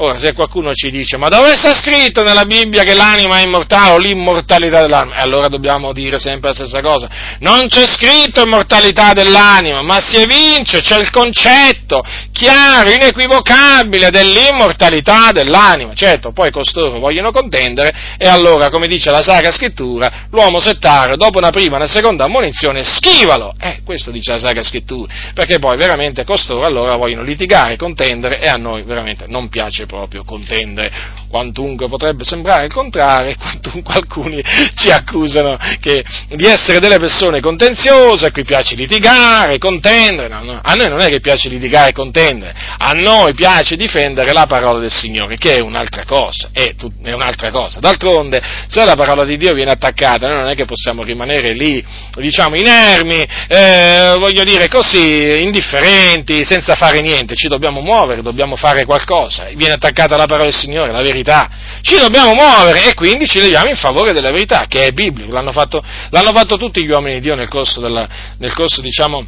[0.03, 3.91] Ora, se qualcuno ci dice, ma dove sta scritto nella Bibbia che l'anima è immortale
[3.91, 5.17] o l'immortalità dell'anima?
[5.17, 7.07] E allora dobbiamo dire sempre la stessa cosa.
[7.41, 15.93] Non c'è scritto immortalità dell'anima, ma si evince, c'è il concetto chiaro, inequivocabile dell'immortalità dell'anima.
[15.93, 21.37] Certo, poi costoro vogliono contendere e allora, come dice la Sacra Scrittura, l'uomo settario, dopo
[21.37, 23.53] una prima e una seconda ammonizione, schivalo!
[23.61, 28.49] Eh, questo dice la Sacra Scrittura, perché poi veramente costoro allora vogliono litigare, contendere e
[28.49, 30.93] a noi veramente non piace proprio contendere,
[31.29, 34.41] quantunque potrebbe sembrare il contrario, quantunque alcuni
[34.77, 40.61] ci accusano che, di essere delle persone contenziose, a cui piace litigare, contendere, no, no.
[40.63, 44.79] a noi non è che piace litigare e contendere, a noi piace difendere la parola
[44.79, 46.73] del Signore, che è un'altra cosa, è,
[47.03, 47.81] è un'altra cosa.
[47.81, 51.85] D'altronde, se la parola di Dio viene attaccata, noi non è che possiamo rimanere lì,
[52.15, 58.85] diciamo, inermi, eh, voglio dire così, indifferenti, senza fare niente, ci dobbiamo muovere, dobbiamo fare
[58.85, 61.49] qualcosa, viene attaccata alla parola del Signore, la verità.
[61.81, 65.33] Ci dobbiamo muovere e quindi ci leviamo in favore della verità, che è biblico.
[65.33, 68.07] L'hanno fatto, l'hanno fatto tutti gli uomini di Dio nel corso, della,
[68.37, 69.25] nel corso diciamo,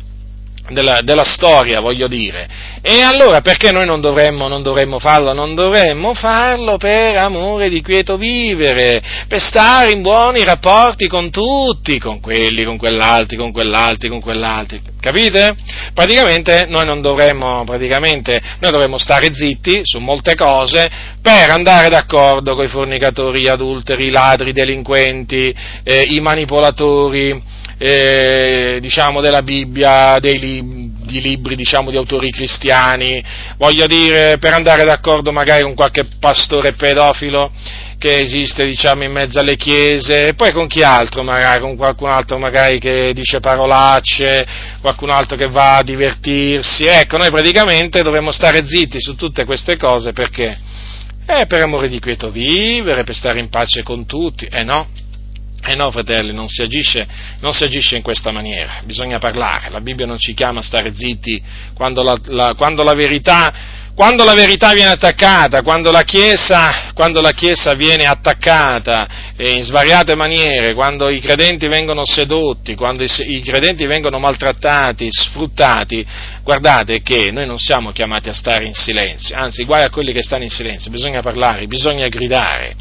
[0.72, 2.48] della, della, storia, voglio dire.
[2.82, 5.32] E allora perché noi non dovremmo, non dovremmo, farlo?
[5.32, 11.98] Non dovremmo farlo per amore di quieto vivere, per stare in buoni rapporti con tutti,
[11.98, 14.80] con quelli, con quell'altri, con quell'altri, con quell'altri.
[15.00, 15.56] Capite?
[15.94, 20.88] Praticamente noi non dovremmo, praticamente, noi dovremmo stare zitti su molte cose
[21.20, 27.60] per andare d'accordo con i fornicatori, gli adulteri, i ladri, i delinquenti, eh, i manipolatori,
[27.84, 33.20] eh, diciamo della Bibbia, dei, di libri, diciamo, di autori cristiani,
[33.56, 37.50] voglio dire, per andare d'accordo magari con qualche pastore pedofilo
[37.98, 42.10] che esiste, diciamo, in mezzo alle chiese, e poi con chi altro magari, con qualcun
[42.10, 44.46] altro magari che dice parolacce,
[44.80, 49.76] qualcun altro che va a divertirsi, ecco, noi praticamente dovremmo stare zitti su tutte queste
[49.76, 50.56] cose perché?
[51.26, 54.86] Eh, per amore di quieto vivere, per stare in pace con tutti, eh no?
[55.64, 57.06] Eh no, fratelli, non si, agisce,
[57.38, 60.92] non si, agisce, in questa maniera, bisogna parlare, la Bibbia non ci chiama a stare
[60.92, 61.40] zitti
[61.72, 63.54] quando la, la, quando la, verità,
[63.94, 69.06] quando la verità, viene attaccata, quando la, Chiesa, quando la Chiesa, viene attaccata
[69.36, 76.04] in svariate maniere, quando i credenti vengono sedotti, quando i, i credenti vengono maltrattati, sfruttati,
[76.42, 80.24] guardate che noi non siamo chiamati a stare in silenzio, anzi guai a quelli che
[80.24, 82.74] stanno in silenzio, bisogna parlare, bisogna gridare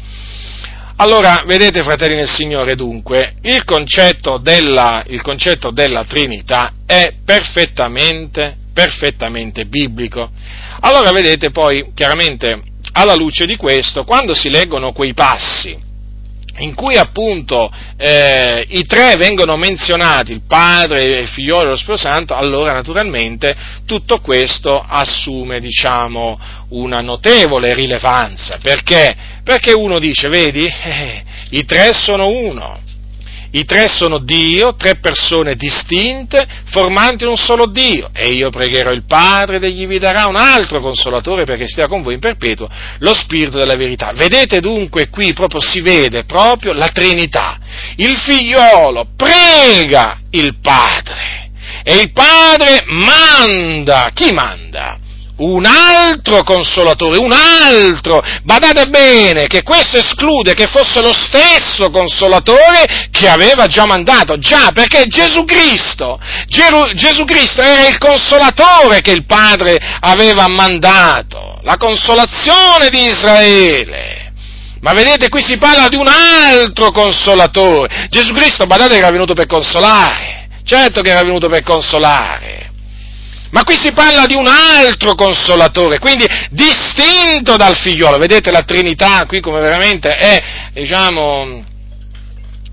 [1.02, 8.56] allora, vedete, fratelli nel Signore, dunque, il concetto della, il concetto della Trinità è perfettamente,
[8.72, 10.30] perfettamente biblico.
[10.78, 15.76] Allora, vedete, poi, chiaramente, alla luce di questo, quando si leggono quei passi,
[16.58, 22.02] in cui appunto eh, i tre vengono menzionati, il Padre, il Figliolo e lo Spirito
[22.02, 26.38] Santo, allora naturalmente tutto questo assume, diciamo,
[26.68, 28.58] una notevole rilevanza.
[28.62, 29.31] Perché?
[29.44, 32.80] Perché uno dice, vedi, eh, i tre sono uno,
[33.54, 38.10] i tre sono Dio, tre persone distinte, formanti un solo Dio.
[38.14, 42.02] E io pregherò il Padre ed egli vi darà un altro consolatore perché stia con
[42.02, 42.68] voi in perpetuo,
[42.98, 44.12] lo Spirito della verità.
[44.14, 47.58] Vedete dunque qui proprio si vede proprio la Trinità.
[47.96, 51.50] Il figliolo prega il Padre
[51.82, 54.08] e il Padre manda.
[54.14, 54.98] Chi manda?
[55.42, 58.22] Un altro consolatore, un altro.
[58.42, 64.36] Badate bene che questo esclude che fosse lo stesso consolatore che aveva già mandato.
[64.38, 71.58] Già, perché Gesù Cristo, Geru, Gesù Cristo era il consolatore che il Padre aveva mandato,
[71.62, 74.20] la consolazione di Israele.
[74.80, 78.08] Ma vedete, qui si parla di un altro consolatore.
[78.10, 80.48] Gesù Cristo, badate che era venuto per consolare.
[80.64, 82.71] Certo che era venuto per consolare.
[83.52, 88.16] Ma qui si parla di un altro consolatore, quindi distinto dal figliolo.
[88.16, 90.42] Vedete la Trinità qui come veramente è,
[90.72, 91.62] diciamo,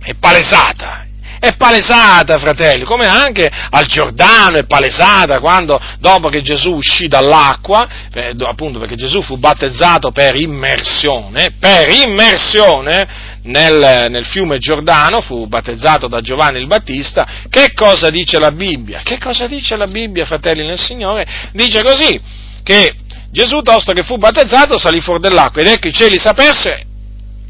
[0.01, 1.05] è palesata.
[1.39, 7.87] È palesata, fratelli, come anche al Giordano è palesata quando, dopo che Gesù uscì dall'acqua,
[8.13, 15.47] eh, appunto perché Gesù fu battezzato per immersione, per immersione, nel, nel, fiume Giordano, fu
[15.47, 18.99] battezzato da Giovanni il Battista, che cosa dice la Bibbia?
[19.01, 21.25] Che cosa dice la Bibbia, fratelli nel Signore?
[21.53, 22.19] Dice così,
[22.63, 22.93] che
[23.31, 26.87] Gesù, tosto che fu battezzato, salì fuori dell'acqua ed ecco i cieli s'aperse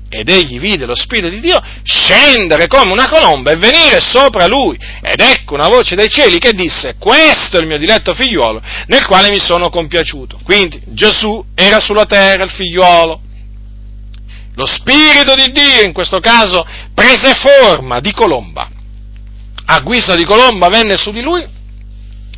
[0.09, 4.77] ed egli vide lo Spirito di Dio scendere come una colomba e venire sopra lui.
[5.01, 9.05] Ed ecco una voce dai cieli che disse, questo è il mio diletto figliuolo, nel
[9.05, 10.39] quale mi sono compiaciuto.
[10.43, 13.21] Quindi Gesù era sulla terra, il figliuolo,
[14.55, 18.69] lo Spirito di Dio in questo caso prese forma di colomba.
[19.65, 21.45] A guisa di colomba venne su di lui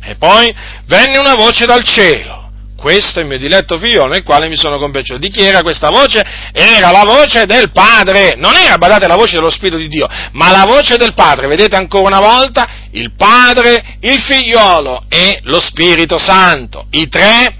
[0.04, 0.54] e poi
[0.86, 2.41] venne una voce dal cielo.
[2.82, 5.20] Questo è il mio diletto figlio nel quale mi sono compiaciuto.
[5.20, 6.20] Di chi era questa voce?
[6.50, 8.34] Era la voce del Padre.
[8.36, 11.46] Non era, badate, la voce dello Spirito di Dio, ma la voce del Padre.
[11.46, 12.68] Vedete ancora una volta?
[12.90, 16.86] Il Padre, il Figliolo e lo Spirito Santo.
[16.90, 17.54] I tre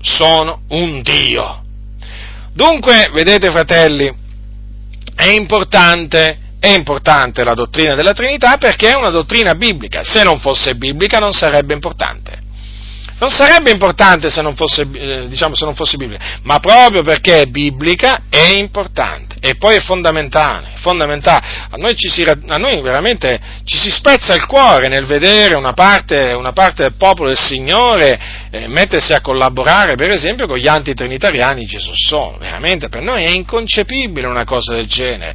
[0.00, 1.62] sono un Dio.
[2.52, 4.12] Dunque, vedete fratelli,
[5.14, 10.02] è importante, è importante la dottrina della Trinità perché è una dottrina biblica.
[10.02, 12.42] Se non fosse biblica non sarebbe importante.
[13.18, 17.42] Non sarebbe importante se non fosse, eh, diciamo, se non fosse biblica, ma proprio perché
[17.42, 21.46] è biblica è importante e poi è fondamentale fondamentale.
[21.70, 26.32] A noi, si, a noi, veramente ci si spezza il cuore nel vedere una parte,
[26.32, 31.64] una parte del popolo del Signore eh, mettersi a collaborare, per esempio, con gli antitrinitariani
[31.64, 32.36] Gesù sono.
[32.38, 35.34] Veramente per noi è inconcepibile una cosa del genere.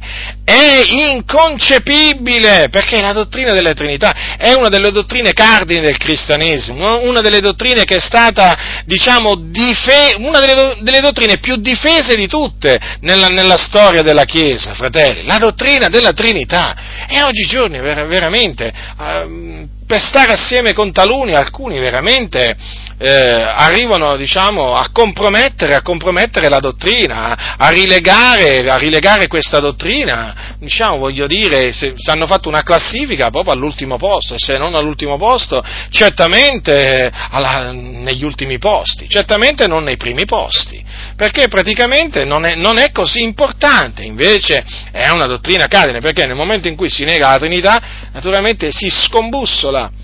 [0.50, 7.20] È inconcepibile perché la dottrina della Trinità è una delle dottrine cardine del cristianesimo, una
[7.20, 12.80] delle dottrine che è stata, diciamo, dife- una delle, delle, dottrine più difese di tutte
[13.02, 15.24] nella, nella storia della Chiesa, fratelli.
[15.24, 16.74] La dottrina della Trinità.
[17.08, 22.56] E oggigiorno veramente, uh, per stare assieme con taluni, alcuni veramente
[23.02, 30.56] eh, arrivano diciamo, a, compromettere, a, compromettere, la dottrina, a rilegare, a rilegare questa dottrina,
[30.58, 35.16] diciamo, voglio dire, se hanno fatto una classifica proprio all'ultimo posto, e se non all'ultimo
[35.16, 40.84] posto, certamente alla, negli ultimi posti, certamente non nei primi posti,
[41.16, 44.62] perché praticamente non è, non è così importante, invece
[44.92, 47.80] è una dottrina cardine, perché nel momento in cui si nega la Trinità,
[48.12, 49.99] naturalmente si scombussola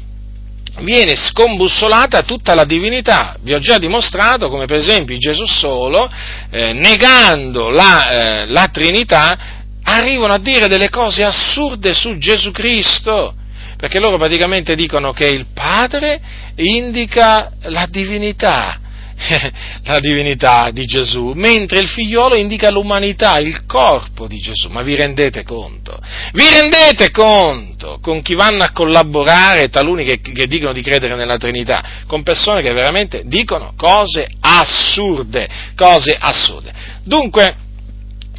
[0.80, 3.36] viene scombussolata tutta la divinità.
[3.40, 6.10] Vi ho già dimostrato come per esempio Gesù solo,
[6.50, 9.38] eh, negando la, eh, la Trinità,
[9.82, 13.34] arrivano a dire delle cose assurde su Gesù Cristo
[13.76, 16.20] perché loro praticamente dicono che il Padre
[16.56, 18.80] indica la divinità,
[19.84, 24.68] la divinità di Gesù, mentre il figliolo indica l'umanità, il corpo di Gesù.
[24.68, 25.98] Ma vi rendete conto?
[26.32, 31.38] Vi rendete conto con chi vanno a collaborare taluni che, che dicono di credere nella
[31.38, 32.02] Trinità?
[32.06, 36.72] Con persone che veramente dicono cose assurde, cose assurde.
[37.02, 37.56] Dunque,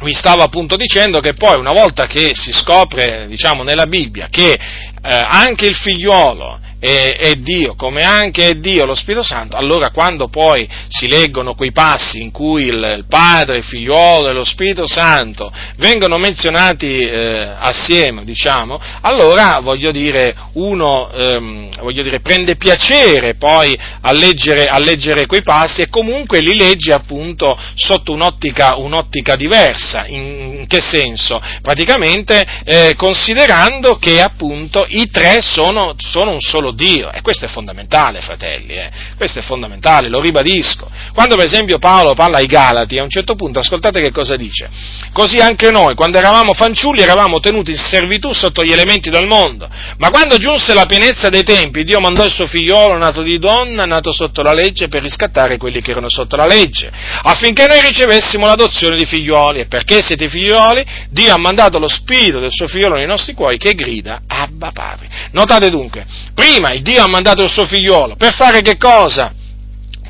[0.00, 4.52] vi stavo appunto dicendo che poi una volta che si scopre, diciamo, nella Bibbia che
[4.52, 4.58] eh,
[5.02, 10.28] anche il figliuolo è, è, Dio, come anche è Dio lo Spirito Santo, allora quando
[10.28, 14.86] poi si leggono quei passi in cui il, il Padre, il Figliolo e lo Spirito
[14.86, 23.34] Santo vengono menzionati eh, assieme, diciamo, allora voglio dire, uno ehm, voglio dire, prende piacere
[23.34, 29.36] poi a leggere, a leggere, quei passi e comunque li legge appunto sotto un'ottica, un'ottica
[29.36, 30.06] diversa.
[30.06, 31.40] In, in, che senso?
[31.62, 37.10] Praticamente eh, considerando che appunto i tre sono, sono un solo solo Dio.
[37.12, 38.90] E questo è fondamentale, fratelli, eh.
[39.16, 40.90] questo è fondamentale, lo ribadisco.
[41.14, 44.68] Quando per esempio Paolo parla ai Galati, a un certo punto ascoltate che cosa dice.
[45.12, 49.68] Così anche noi, quando eravamo fanciulli, eravamo tenuti in servitù sotto gli elementi del mondo.
[49.98, 53.84] Ma quando giunse la pienezza dei tempi, Dio mandò il suo figliolo, nato di donna,
[53.84, 56.90] nato sotto la legge, per riscattare quelli che erano sotto la legge,
[57.22, 59.60] affinché noi ricevessimo l'adozione di figlioli.
[59.60, 63.56] E perché siete figlioli, Dio ha mandato lo spirito del suo figliolo nei nostri cuori
[63.56, 65.08] che grida Abba Padre.
[65.32, 69.32] Notate dunque, prima prima il Dio ha mandato il suo figliolo per fare che cosa?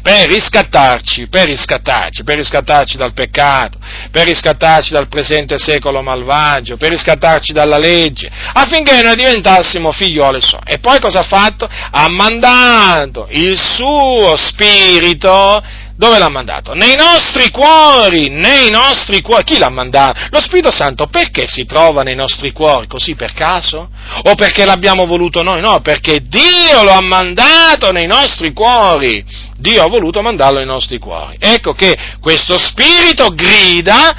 [0.00, 3.78] Per riscattarci, per riscattarci, per riscattarci dal peccato,
[4.10, 10.62] per riscattarci dal presente secolo malvagio, per riscattarci dalla legge, affinché noi diventassimo figlioli suoi.
[10.64, 11.68] E poi cosa ha fatto?
[11.68, 15.62] Ha mandato il suo spirito
[15.98, 16.74] dove l'ha mandato?
[16.74, 19.42] Nei nostri cuori, nei nostri cuori.
[19.42, 20.20] Chi l'ha mandato?
[20.30, 22.86] Lo Spirito Santo perché si trova nei nostri cuori?
[22.86, 23.90] Così per caso?
[24.22, 25.60] O perché l'abbiamo voluto noi?
[25.60, 29.24] No, perché Dio lo ha mandato nei nostri cuori.
[29.56, 31.36] Dio ha voluto mandarlo nei nostri cuori.
[31.40, 34.14] Ecco che questo Spirito grida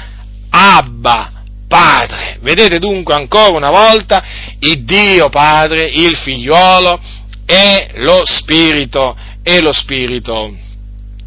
[0.50, 1.32] Abba.
[1.66, 2.38] Padre.
[2.42, 4.22] Vedete dunque ancora una volta
[4.58, 7.00] il Dio Padre, il figliolo
[7.46, 10.68] e lo Spirito e lo Spirito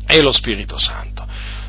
[0.08, 1.26] e lo Spirito Santo.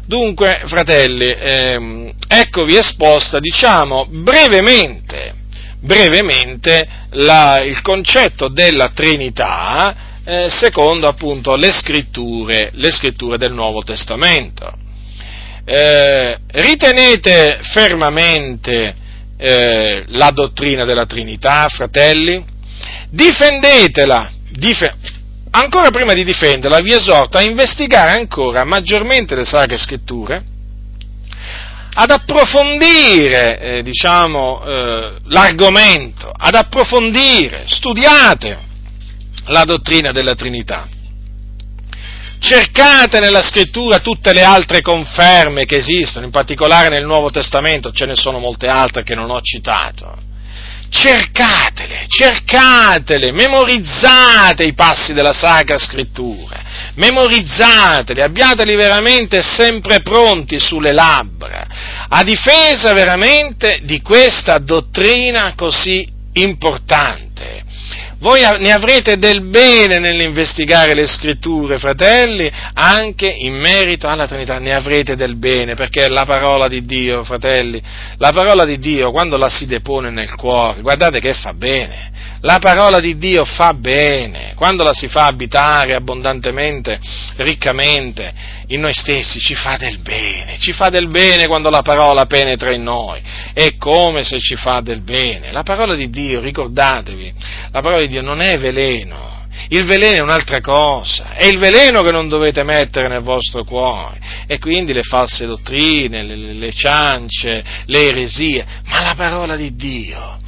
[0.06, 5.34] Dunque, fratelli, ehm, eccovi esposta, diciamo, brevemente,
[5.80, 13.82] brevemente la, il concetto della Trinità eh, secondo appunto le scritture, le scritture del Nuovo
[13.82, 14.72] Testamento.
[15.66, 18.94] Eh, ritenete fermamente
[19.36, 22.42] eh, la dottrina della Trinità, fratelli?
[23.10, 24.96] Difendetela, dif-
[25.54, 30.44] ancora prima di difenderla, vi esorto a investigare ancora maggiormente le Sacre Scritture,
[31.96, 38.58] ad approfondire, eh, diciamo, eh, l'argomento, ad approfondire, studiate
[39.46, 40.88] la dottrina della Trinità.
[42.40, 48.06] Cercate nella scrittura tutte le altre conferme che esistono, in particolare nel Nuovo Testamento, ce
[48.06, 50.23] ne sono molte altre che non ho citato
[50.94, 56.62] cercatele, cercatele, memorizzate i passi della Sacra Scrittura,
[56.94, 61.66] memorizzateli, abbiateli veramente sempre pronti sulle labbra,
[62.08, 67.63] a difesa veramente di questa dottrina così importante
[68.24, 74.72] voi ne avrete del bene nell'investigare le scritture, fratelli, anche in merito alla Trinità, ne
[74.72, 77.82] avrete del bene, perché la parola di Dio, fratelli,
[78.16, 82.56] la parola di Dio quando la si depone nel cuore, guardate che fa bene, la
[82.58, 86.98] parola di Dio fa bene, quando la si fa abitare abbondantemente,
[87.36, 88.32] riccamente
[88.68, 92.72] in noi stessi, ci fa del bene, ci fa del bene quando la parola penetra
[92.72, 93.20] in noi,
[93.52, 95.52] è come se ci fa del bene.
[95.52, 97.32] La parola di Dio, ricordatevi,
[97.70, 102.02] la parola di Dio non è veleno, il veleno è un'altra cosa, è il veleno
[102.02, 107.64] che non dovete mettere nel vostro cuore, e quindi le false dottrine, le, le ciance,
[107.86, 110.42] le eresie, ma la parola di Dio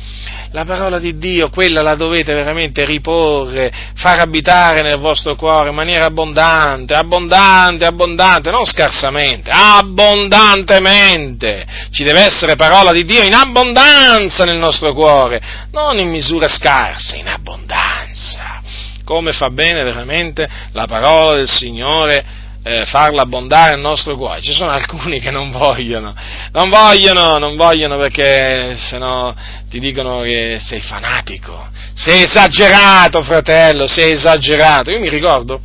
[0.57, 5.75] la parola di Dio, quella la dovete veramente riporre, far abitare nel vostro cuore in
[5.75, 11.67] maniera abbondante, abbondante, abbondante, non scarsamente, abbondantemente.
[11.91, 15.43] Ci deve essere parola di Dio in abbondanza nel nostro cuore,
[15.73, 18.63] non in misura scarsa, in abbondanza.
[19.05, 24.41] Come fa bene veramente la parola del Signore eh, farla abbondare nel nostro cuore.
[24.41, 26.13] Ci sono alcuni che non vogliono,
[26.51, 29.33] non vogliono, non vogliono perché sennò
[29.71, 34.91] ti dicono che sei fanatico, sei esagerato, fratello, sei esagerato.
[34.91, 35.61] Io mi ricordo,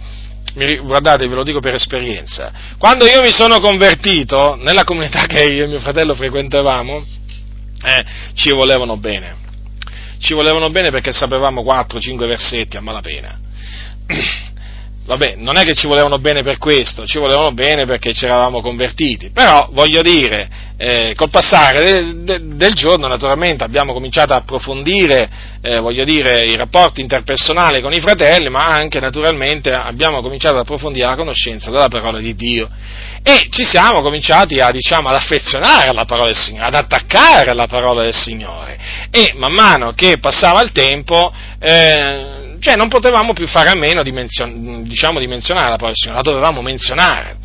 [0.54, 5.42] mi, guardate, ve lo dico per esperienza, quando io mi sono convertito nella comunità che
[5.42, 7.04] io e mio fratello frequentavamo,
[7.84, 8.06] eh,
[8.36, 9.40] ci volevano bene.
[10.20, 13.40] Ci volevano bene perché sapevamo 4-5 versetti a malapena
[15.12, 18.62] vabbè, non è che ci volevano bene per questo, ci volevano bene perché ci eravamo
[18.62, 20.48] convertiti, però voglio dire,
[20.78, 25.30] eh, col passare de, de, del giorno naturalmente abbiamo cominciato a approfondire,
[25.62, 30.62] eh, voglio dire, i rapporti interpersonali con i fratelli, ma anche naturalmente abbiamo cominciato ad
[30.62, 32.70] approfondire la conoscenza della parola di Dio.
[33.22, 37.68] E ci siamo cominciati a, diciamo, ad affezionare alla parola del Signore, ad attaccare alla
[37.68, 38.80] parola del Signore.
[39.12, 44.04] E man mano che passava il tempo, eh, cioè non potevamo più fare a meno
[44.04, 47.40] di, menzion- diciamo, di menzionare la parola del Signore, la dovevamo menzionare.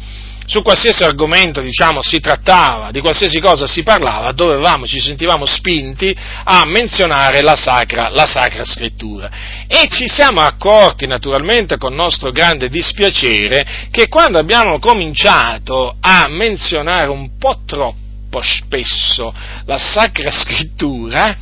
[0.44, 6.14] Su qualsiasi argomento diciamo, si trattava, di qualsiasi cosa si parlava, dovevamo, ci sentivamo spinti
[6.44, 9.30] a menzionare la sacra, la sacra scrittura.
[9.66, 17.08] E ci siamo accorti naturalmente con nostro grande dispiacere che quando abbiamo cominciato a menzionare
[17.08, 19.34] un po' troppo spesso
[19.64, 21.36] la sacra scrittura,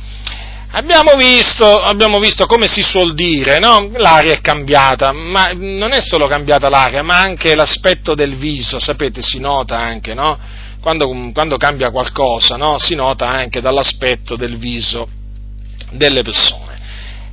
[0.77, 3.91] Abbiamo visto, abbiamo visto, come si suol dire, no?
[3.95, 9.21] l'aria è cambiata, ma non è solo cambiata l'aria, ma anche l'aspetto del viso, sapete,
[9.21, 10.37] si nota anche, no?
[10.81, 12.77] quando, quando, cambia qualcosa, no?
[12.77, 15.07] si nota anche dall'aspetto del viso
[15.91, 16.77] delle persone.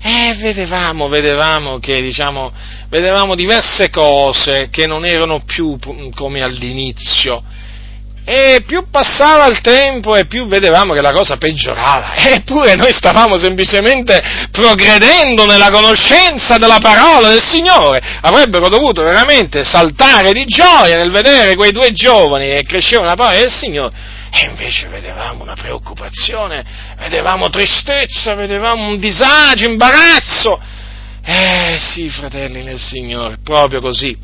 [0.01, 2.52] E vedevamo, vedevamo che, diciamo,
[2.90, 5.77] vedevamo diverse cose che non erano più
[6.14, 7.43] come all'inizio,
[8.24, 12.15] e più passava il tempo e più vedevamo che la cosa peggiorava.
[12.23, 18.01] Eppure noi stavamo semplicemente progredendo nella conoscenza della parola del Signore.
[18.20, 23.39] Avrebbero dovuto veramente saltare di gioia nel vedere quei due giovani che crescevano la parola
[23.39, 24.20] del Signore.
[24.35, 26.65] E invece vedevamo una preoccupazione,
[26.99, 30.59] vedevamo tristezza, vedevamo un disagio, imbarazzo.
[31.24, 34.16] Eh sì, fratelli nel Signore, proprio così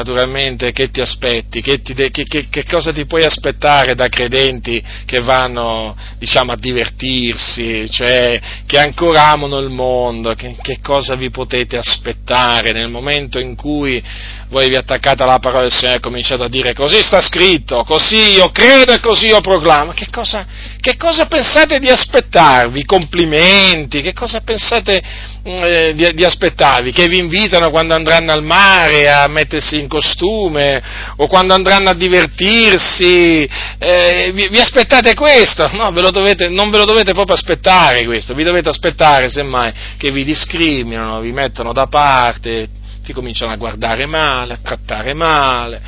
[0.00, 4.82] naturalmente che ti aspetti, che, ti che, che, che, cosa ti puoi aspettare da credenti
[5.04, 11.76] che vanno diciamo, a divertirsi, cioè che ancora amano il mondo, che, cosa vi potete
[11.76, 14.02] aspettare nel momento in cui
[14.50, 18.32] voi vi attaccate alla parola del Signore e cominciate a dire così sta scritto, così
[18.32, 20.44] io credo e così io proclamo, che cosa,
[20.80, 22.84] che cosa pensate di aspettarvi?
[22.84, 25.00] Complimenti, che cosa pensate
[25.44, 26.90] eh, di, di, aspettarvi?
[26.90, 30.82] Che vi invitano quando andranno al mare a mettersi in costume
[31.16, 33.48] o quando andranno a divertirsi?
[33.78, 35.70] Eh, vi, vi, aspettate questo?
[35.74, 40.10] No, ve dovete, non ve lo dovete proprio aspettare questo, vi dovete aspettare semmai che
[40.10, 42.68] vi discriminano, vi mettono da parte,
[43.10, 45.82] ti cominciano a guardare male, a trattare male,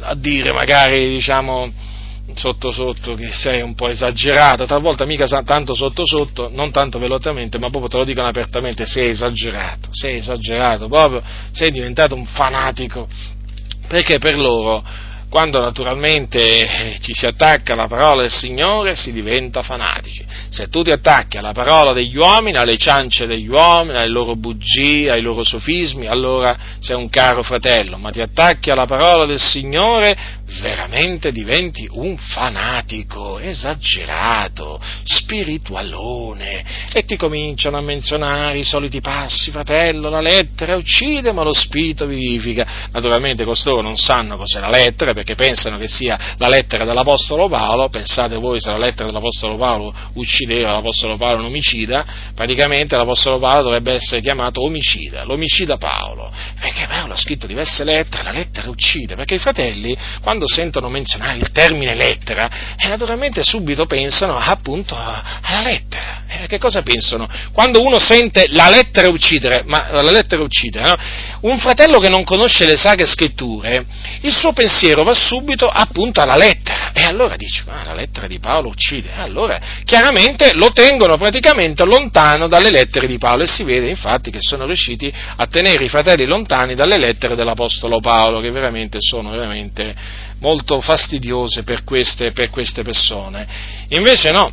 [0.00, 1.70] a dire magari, diciamo,
[2.34, 7.58] sotto sotto che sei un po' esagerato, talvolta mica tanto sotto sotto, non tanto velotamente,
[7.58, 11.22] ma proprio te lo dicono apertamente, sei esagerato, sei esagerato, proprio
[11.52, 13.06] sei diventato un fanatico,
[13.86, 14.82] perché per loro
[15.34, 20.24] quando naturalmente eh, ci si attacca alla parola del Signore si diventa fanatici.
[20.48, 25.10] Se tu ti attacchi alla parola degli uomini, alle ciance degli uomini, alle loro bugie,
[25.10, 30.16] ai loro sofismi, allora sei un caro fratello, ma ti attacchi alla parola del Signore,
[30.60, 40.10] veramente diventi un fanatico, esagerato, spiritualone e ti cominciano a menzionare i soliti passi, fratello,
[40.10, 42.88] la lettera uccide ma lo spirito vivifica.
[42.92, 47.88] Naturalmente costoro non sanno cos'è la lettera perché pensano che sia la lettera dell'Apostolo Paolo,
[47.88, 53.62] pensate voi se la lettera dell'Apostolo Paolo uccideva l'Apostolo Paolo un omicida, praticamente l'Apostolo Paolo
[53.62, 56.30] dovrebbe essere chiamato omicida, l'omicida Paolo,
[56.60, 61.38] perché Paolo ha scritto diverse lettere, la lettera uccide, perché i fratelli quando sentono menzionare
[61.38, 66.22] il termine lettera, eh, naturalmente subito pensano appunto alla lettera.
[66.28, 67.26] Eh, che cosa pensano?
[67.52, 70.94] Quando uno sente la lettera uccidere, ma la lettera uccidere, no?
[71.44, 73.84] Un fratello che non conosce le sacre scritture,
[74.22, 76.92] il suo pensiero va subito appunto alla lettera.
[76.92, 79.10] E allora dice, ma la lettera di Paolo uccide.
[79.14, 84.38] Allora chiaramente lo tengono praticamente lontano dalle lettere di Paolo e si vede infatti che
[84.40, 89.94] sono riusciti a tenere i fratelli lontani dalle lettere dell'Apostolo Paolo, che veramente sono veramente
[90.40, 93.46] molto fastidiose per queste, per queste persone.
[93.88, 94.50] Invece no,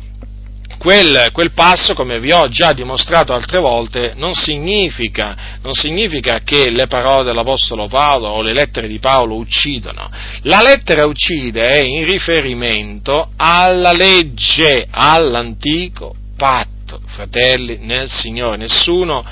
[0.82, 6.70] quel, quel, passo, come vi ho già dimostrato altre volte, non significa, non significa, che
[6.70, 10.10] le parole dell'Apostolo Paolo o le lettere di Paolo uccidono.
[10.42, 18.56] La lettera uccide è in riferimento alla legge, all'antico patto, fratelli, nel Signore.
[18.56, 19.24] Nessuno,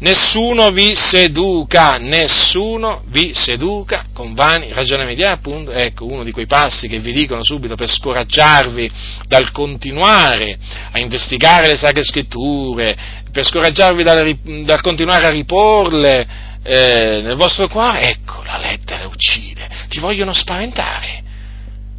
[0.00, 5.22] nessuno vi seduca, nessuno vi seduca con vani ragionamenti.
[5.22, 8.90] Ah, appunto, ecco uno di quei passi che vi dicono subito per scoraggiarvi
[9.26, 10.56] dal continuare
[10.92, 12.96] a investigare le sacre scritture,
[13.32, 16.26] per scoraggiarvi dal, dal continuare a riporle
[16.62, 18.02] eh, nel vostro cuore.
[18.02, 21.24] Ecco, la lettera uccide, ti vogliono spaventare.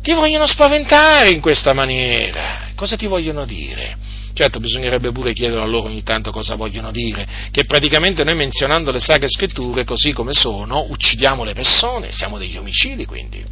[0.02, 2.70] Ti vogliono spaventare in questa maniera.
[2.76, 3.98] Cosa ti vogliono dire?
[4.40, 8.90] Certo, bisognerebbe pure chiedere a loro ogni tanto cosa vogliono dire, che praticamente noi menzionando
[8.90, 13.44] le sacre scritture così come sono, uccidiamo le persone, siamo degli omicidi quindi.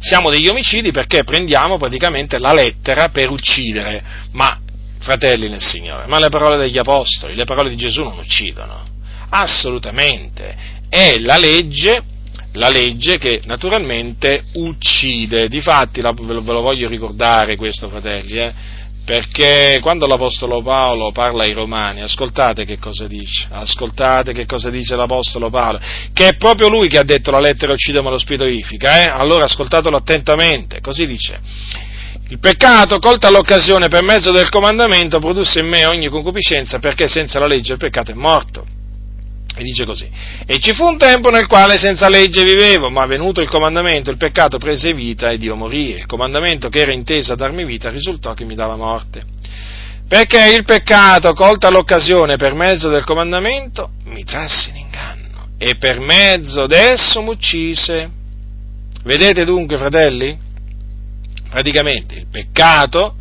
[0.00, 4.02] Siamo degli omicidi perché prendiamo praticamente la lettera per uccidere,
[4.32, 4.58] ma
[4.98, 8.84] fratelli nel Signore, ma le parole degli Apostoli, le parole di Gesù non uccidono,
[9.28, 10.56] assolutamente,
[10.88, 12.02] è la legge
[12.52, 15.48] la legge che naturalmente uccide.
[15.48, 18.52] Difatti, ve lo, voglio ricordare questo, fratelli, eh,
[19.08, 24.96] perché quando l'Apostolo Paolo parla ai Romani, ascoltate che cosa dice, ascoltate che cosa dice
[24.96, 25.80] l'Apostolo Paolo,
[26.12, 29.04] che è proprio lui che ha detto la lettera uccide ma lo spirito vivifica, eh?
[29.04, 31.40] allora ascoltatelo attentamente, così dice.
[32.28, 37.38] Il peccato, colta l'occasione per mezzo del comandamento, produsse in me ogni concupiscenza perché senza
[37.38, 38.77] la legge il peccato è morto.
[39.56, 40.08] E dice così,
[40.46, 44.16] e ci fu un tempo nel quale senza legge vivevo, ma venuto il comandamento, il
[44.16, 45.90] peccato prese vita ed io morì.
[45.90, 49.22] Il comandamento che era inteso a darmi vita risultò che mi dava morte.
[50.06, 55.98] Perché il peccato, colta l'occasione per mezzo del comandamento, mi trasse in inganno e per
[55.98, 58.10] mezzo d'esso mi uccise.
[59.02, 60.38] Vedete dunque, fratelli?
[61.50, 63.16] Praticamente il peccato,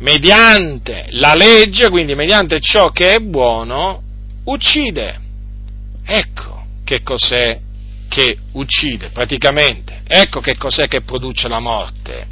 [0.00, 4.02] mediante la legge, quindi mediante ciò che è buono,
[4.44, 5.20] uccide
[6.06, 7.60] Ecco che cos'è
[8.08, 12.28] che uccide praticamente, ecco che cos'è che produce la morte.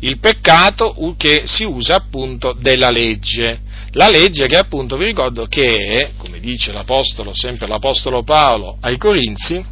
[0.00, 3.60] Il peccato che si usa appunto della legge.
[3.92, 8.96] La legge che appunto vi ricordo che è, come dice l'Apostolo, sempre l'Apostolo Paolo ai
[8.96, 9.62] Corinzi,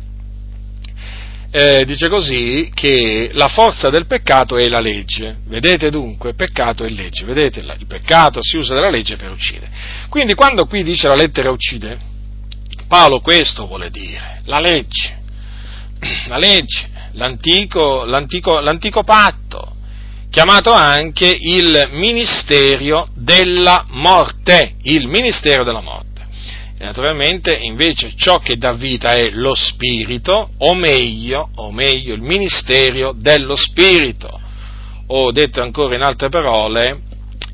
[1.51, 5.39] eh, dice così che la forza del peccato è la legge.
[5.47, 7.25] Vedete dunque, peccato e legge.
[7.25, 9.71] Vedete, il peccato si usa della legge per uccidere.
[10.11, 11.99] Quindi quando qui dice la lettera uccide,
[12.89, 15.19] Paolo questo vuole dire, la legge,
[16.29, 19.77] la legge, l'antico, l'antico, l'antico patto,
[20.31, 26.07] chiamato anche il ministero della morte, il ministero della morte.
[26.79, 32.23] E naturalmente invece ciò che dà vita è lo spirito, o meglio, o meglio il
[32.23, 34.41] ministero dello spirito,
[35.09, 37.03] o detto ancora in altre parole,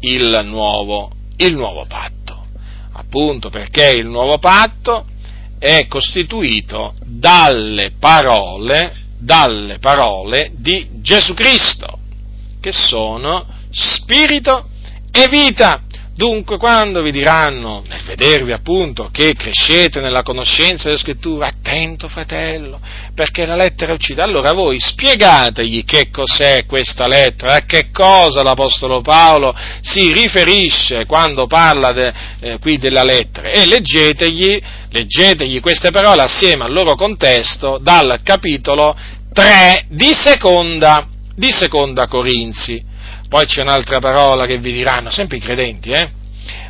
[0.01, 2.12] il nuovo, il nuovo patto.
[2.93, 5.06] Appunto perché il nuovo patto
[5.65, 12.01] è costituito dalle parole, dalle parole di Gesù Cristo,
[12.61, 14.69] che sono spirito
[15.11, 15.84] e vita.
[16.16, 22.81] Dunque, quando vi diranno, nel vedervi appunto, che crescete nella conoscenza delle scritture, attento fratello,
[23.16, 29.01] perché la lettera uccide, allora voi spiegategli che cos'è questa lettera, a che cosa l'Apostolo
[29.01, 36.23] Paolo si riferisce quando parla de, eh, qui della lettera e leggetegli, leggetegli queste parole
[36.23, 38.97] assieme al loro contesto dal capitolo
[39.32, 42.93] 3 di seconda, di seconda Corinzi
[43.35, 46.09] poi c'è un'altra parola che vi diranno, sempre i credenti, eh?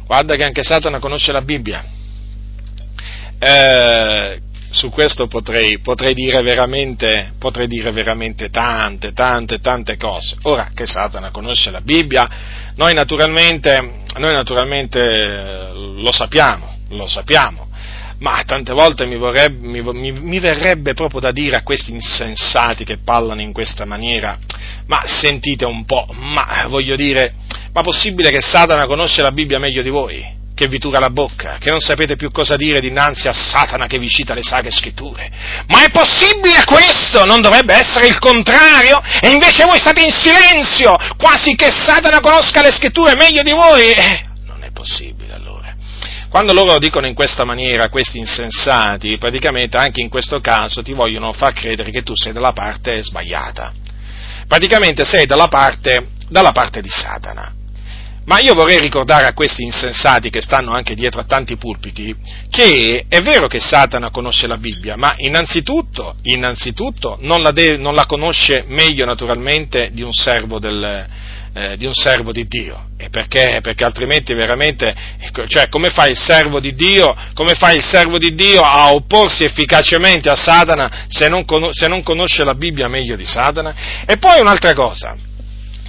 [0.07, 1.85] Guarda che anche Satana conosce la Bibbia.
[3.39, 6.43] Eh, su questo potrei, potrei, dire
[7.39, 10.37] potrei, dire veramente, tante, tante, tante cose.
[10.45, 12.31] Ora che Satana conosce la Bibbia,
[12.77, 17.69] noi naturalmente, noi naturalmente eh, lo sappiamo, lo sappiamo,
[18.25, 22.83] ma tante volte mi, vorrebbe, mi, mi, mi, verrebbe proprio da dire a questi insensati
[22.83, 24.39] che parlano in questa maniera,
[24.87, 27.35] ma sentite un po', ma voglio dire,
[27.75, 30.25] ma possibile che Satana conosce la Bibbia meglio di voi?
[30.55, 33.99] Che vi tura la bocca, che non sapete più cosa dire dinanzi a Satana che
[33.99, 35.31] vi cita le sacre scritture.
[35.67, 37.27] Ma è possibile questo?
[37.27, 39.03] Non dovrebbe essere il contrario?
[39.21, 43.91] E invece voi state in silenzio, quasi che Satana conosca le scritture meglio di voi?
[43.91, 45.24] Eh, non è possibile.
[46.35, 51.33] Quando loro dicono in questa maniera, questi insensati, praticamente anche in questo caso ti vogliono
[51.33, 53.73] far credere che tu sei dalla parte sbagliata
[54.49, 57.55] praticamente sei dalla parte, dalla parte di Satana.
[58.25, 62.17] Ma io vorrei ricordare a questi insensati che stanno anche dietro a tanti pulpiti
[62.51, 67.95] che è vero che Satana conosce la Bibbia, ma innanzitutto, innanzitutto non, la de- non
[67.95, 71.07] la conosce meglio naturalmente di un servo del,
[71.55, 72.89] eh, di un servo di Dio.
[72.99, 73.61] E perché?
[73.63, 78.19] Perché altrimenti veramente, ecco, cioè, come fa il servo di Dio, come fa il servo
[78.19, 83.15] di Dio a opporsi efficacemente a Satana se non, se non conosce la Bibbia meglio
[83.15, 83.75] di Satana?
[84.05, 85.17] E poi un'altra cosa,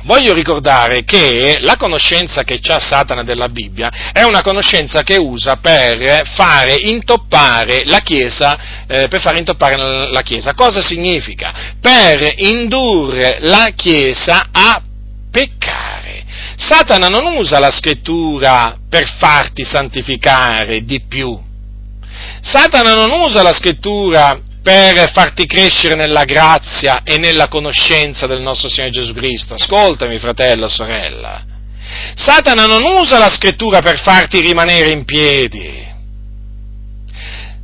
[0.03, 5.55] voglio ricordare che la conoscenza che ha Satana della Bibbia è una conoscenza che usa
[5.57, 9.77] per fare intoppare la Chiesa, eh, per fare intoppare
[10.11, 10.53] la Chiesa.
[10.53, 11.73] Cosa significa?
[11.81, 14.81] Per indurre la Chiesa a
[15.35, 16.23] peccare.
[16.55, 21.37] Satana non usa la scrittura per farti santificare di più.
[22.39, 28.69] Satana non usa la scrittura per farti crescere nella grazia e nella conoscenza del nostro
[28.69, 29.55] Signore Gesù Cristo.
[29.55, 31.43] Ascoltami, fratello, sorella.
[32.15, 35.84] Satana non usa la scrittura per farti rimanere in piedi.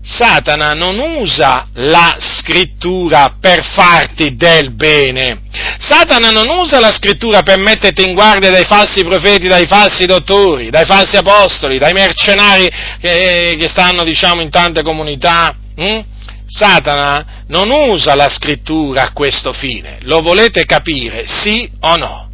[0.03, 5.41] Satana non usa la scrittura per farti del bene.
[5.77, 10.71] Satana non usa la scrittura per metterti in guardia dai falsi profeti, dai falsi dottori,
[10.71, 12.67] dai falsi apostoli, dai mercenari
[12.99, 15.55] che, che stanno, diciamo, in tante comunità.
[15.75, 15.99] Hm?
[16.47, 22.30] Satana non usa la scrittura a questo fine, lo volete capire, sì o no?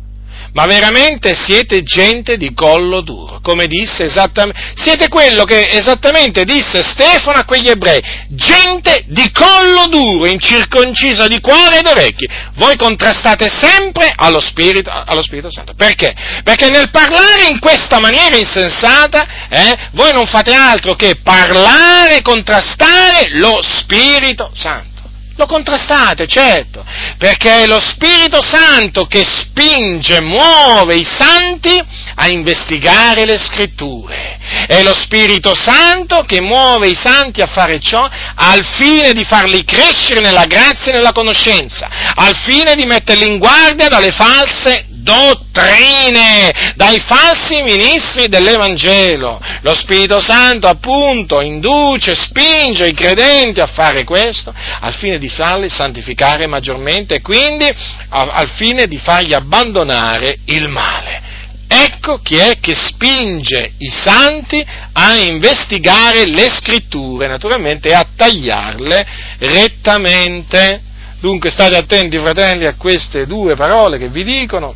[0.57, 6.81] Ma veramente siete gente di collo duro, come disse esattamente, siete quello che esattamente disse
[6.81, 12.27] Stefano a quegli ebrei, gente di collo duro, incirconcisa di cuore ed orecchi.
[12.55, 15.75] Voi contrastate sempre allo Spirito, allo Spirito Santo.
[15.75, 16.15] Perché?
[16.43, 23.29] Perché nel parlare in questa maniera insensata, eh, voi non fate altro che parlare, contrastare
[23.33, 24.96] lo Spirito Santo.
[25.37, 26.83] Lo contrastate, certo,
[27.19, 31.79] perché è lo Spirito Santo che spinge, muove i santi
[32.15, 34.39] a investigare le scritture.
[34.65, 39.63] È lo Spirito Santo che muove i santi a fare ciò al fine di farli
[39.63, 46.73] crescere nella grazia e nella conoscenza, al fine di metterli in guardia dalle false dottrine,
[46.75, 49.39] dai falsi ministri dell'Evangelo.
[49.61, 55.69] Lo Spirito Santo appunto induce, spinge i credenti a fare questo al fine di farli
[55.69, 57.73] santificare maggiormente e quindi
[58.09, 61.23] al fine di fargli abbandonare il male.
[61.69, 69.07] Ecco chi è che spinge i santi a investigare le scritture, naturalmente, e a tagliarle
[69.39, 70.81] rettamente.
[71.19, 74.75] Dunque state attenti, fratelli, a queste due parole che vi dicono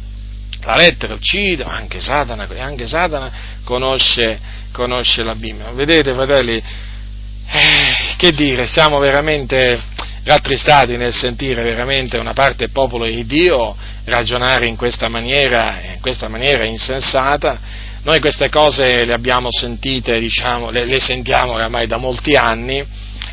[0.64, 3.32] la lettera uccide, anche Satana, anche Satana
[3.64, 4.40] conosce,
[4.72, 5.72] conosce, la Bibbia.
[5.72, 9.82] Vedete, fratelli, eh, che dire, siamo veramente
[10.24, 13.76] rattristati nel sentire veramente una parte del popolo di Dio
[14.06, 17.60] ragionare in questa maniera, in questa maniera insensata.
[18.04, 22.84] Noi queste cose le abbiamo sentite, diciamo, le, le sentiamo oramai da molti anni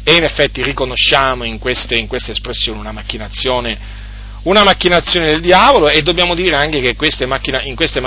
[0.03, 4.07] e in effetti riconosciamo in queste, in queste espressioni una macchinazione
[4.43, 8.01] una macchinazione del diavolo e dobbiamo dire anche che queste macchina, queste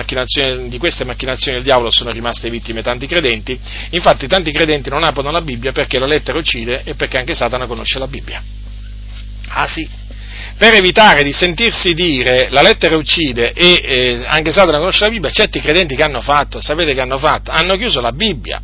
[0.68, 3.60] di queste macchinazioni del diavolo sono rimaste vittime tanti credenti,
[3.92, 7.68] infatti tanti credenti non aprono la Bibbia perché la lettera uccide e perché anche Satana
[7.68, 8.42] conosce la Bibbia.
[9.50, 9.88] Ah sì,
[10.58, 15.30] per evitare di sentirsi dire la lettera uccide e eh, anche Satana conosce la Bibbia,
[15.30, 17.52] certi credenti che hanno fatto, sapete che hanno fatto?
[17.52, 18.62] Hanno chiuso la Bibbia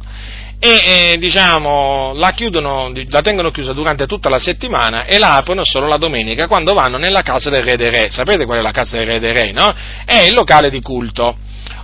[0.60, 5.64] e eh, diciamo, la, chiudono, la tengono chiusa durante tutta la settimana e la aprono
[5.64, 8.10] solo la domenica quando vanno nella casa del re dei re.
[8.10, 9.74] Sapete qual è la casa del re dei re, no?
[10.06, 11.38] È il locale di culto.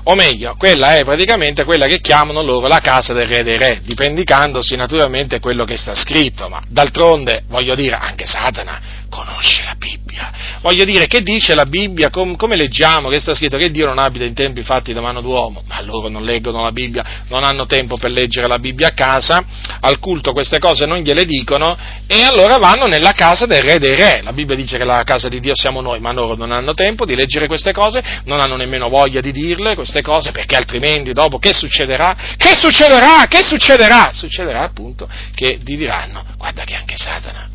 [0.05, 3.81] O meglio, quella è praticamente quella che chiamano loro la casa del re dei re,
[3.83, 10.31] dipendicandosi naturalmente quello che sta scritto, ma d'altronde, voglio dire, anche Satana conosce la Bibbia.
[10.61, 12.09] Voglio dire, che dice la Bibbia?
[12.09, 15.21] Com- come leggiamo che sta scritto che Dio non abita in tempi fatti da mano
[15.21, 15.61] d'uomo?
[15.67, 19.43] Ma loro non leggono la Bibbia, non hanno tempo per leggere la Bibbia a casa,
[19.79, 21.77] al culto queste cose non gliele dicono
[22.07, 24.21] e allora vanno nella casa del re dei re.
[24.23, 27.05] La Bibbia dice che la casa di Dio siamo noi, ma loro non hanno tempo
[27.05, 31.37] di leggere queste cose, non hanno nemmeno voglia di dirle queste cose, perché altrimenti dopo
[31.37, 32.15] che succederà?
[32.35, 33.25] Che succederà?
[33.27, 34.09] Che succederà?
[34.13, 37.52] Succederà appunto che ti diranno, guarda che anche Satana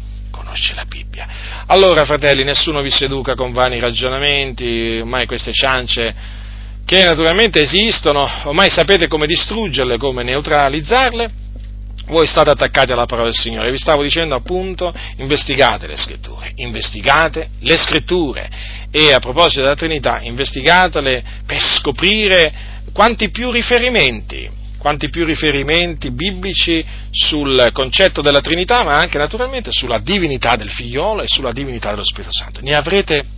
[0.48, 1.28] conosce la Bibbia.
[1.66, 6.14] Allora, fratelli, nessuno vi seduca con vani ragionamenti, ormai queste ciance
[6.86, 11.30] che naturalmente esistono, ormai sapete come distruggerle, come neutralizzarle,
[12.06, 13.70] voi state attaccati alla parola del Signore.
[13.70, 18.48] Vi stavo dicendo appunto, investigate le scritture, investigate le scritture
[18.90, 22.52] e a proposito della Trinità, investigatele per scoprire
[22.94, 29.98] quanti più riferimenti quanti più riferimenti biblici sul concetto della Trinità, ma anche naturalmente sulla
[29.98, 32.60] divinità del figliolo e sulla divinità dello Spirito Santo.
[32.62, 33.36] Ne avrete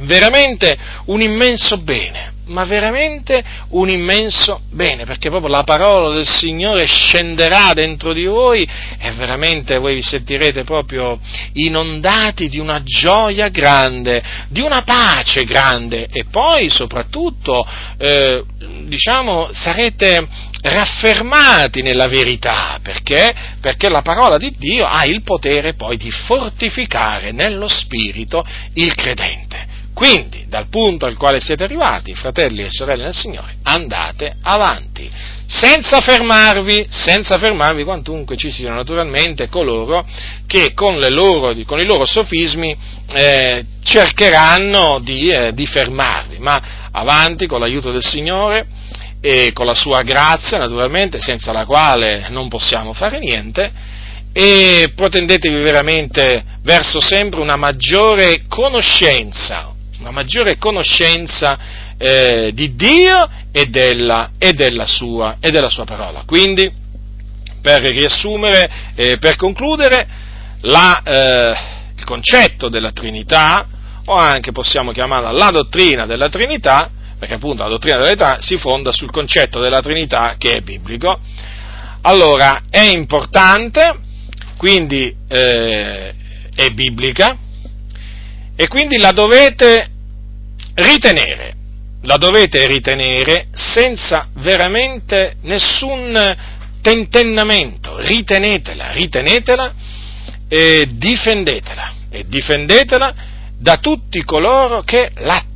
[0.00, 0.76] veramente
[1.06, 7.72] un immenso bene, ma veramente un immenso bene, perché proprio la parola del Signore scenderà
[7.72, 8.68] dentro di voi
[8.98, 11.20] e veramente voi vi sentirete proprio
[11.54, 17.66] inondati di una gioia grande, di una pace grande e poi soprattutto,
[17.98, 18.42] eh,
[18.86, 20.26] diciamo, sarete
[20.62, 23.34] raffermati nella verità, perché?
[23.60, 28.44] Perché la parola di Dio ha il potere poi di fortificare nello spirito
[28.74, 29.70] il credente.
[29.92, 35.10] Quindi, dal punto al quale siete arrivati, fratelli e sorelle del Signore, andate avanti,
[35.46, 40.06] senza fermarvi, senza fermarvi, quantunque ci siano naturalmente coloro
[40.46, 42.74] che con, loro, con i loro sofismi
[43.12, 48.66] eh, cercheranno di, eh, di fermarvi, ma avanti con l'aiuto del Signore
[49.24, 53.70] e con la sua grazia, naturalmente, senza la quale non possiamo fare niente,
[54.32, 61.56] e protendetevi veramente verso sempre una maggiore conoscenza, una maggiore conoscenza
[61.96, 66.24] eh, di Dio e della, e, della sua, e della, sua, parola.
[66.26, 66.68] Quindi,
[67.60, 70.04] per riassumere, eh, per concludere,
[70.62, 71.54] la, eh,
[71.96, 73.68] il concetto della Trinità,
[74.06, 76.90] o anche possiamo chiamarla la dottrina della Trinità,
[77.22, 81.20] perché appunto la dottrina della Trinità si fonda sul concetto della Trinità che è biblico.
[82.00, 83.94] Allora, è importante,
[84.56, 86.14] quindi eh,
[86.52, 87.38] è biblica,
[88.56, 89.88] e quindi la dovete
[90.74, 91.54] ritenere,
[92.02, 96.36] la dovete ritenere senza veramente nessun
[96.80, 99.74] tentennamento, ritenetela, ritenetela
[100.48, 103.14] e difendetela, e difendetela
[103.56, 105.51] da tutti coloro che l'attaccano,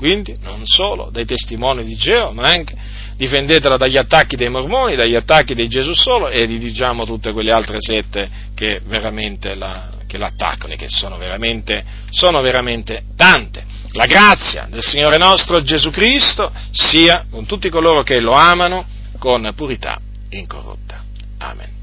[0.00, 2.74] quindi non solo dai testimoni di Geo, ma anche
[3.16, 7.52] difendetela dagli attacchi dei mormoni, dagli attacchi dei Gesù solo e di diciamo tutte quelle
[7.52, 13.62] altre sette che veramente la, che l'attaccano e che sono veramente, sono veramente tante.
[13.92, 18.86] La grazia del Signore nostro Gesù Cristo sia con tutti coloro che lo amano
[19.18, 20.00] con purità
[20.30, 21.04] incorrotta.
[21.36, 21.79] Amen.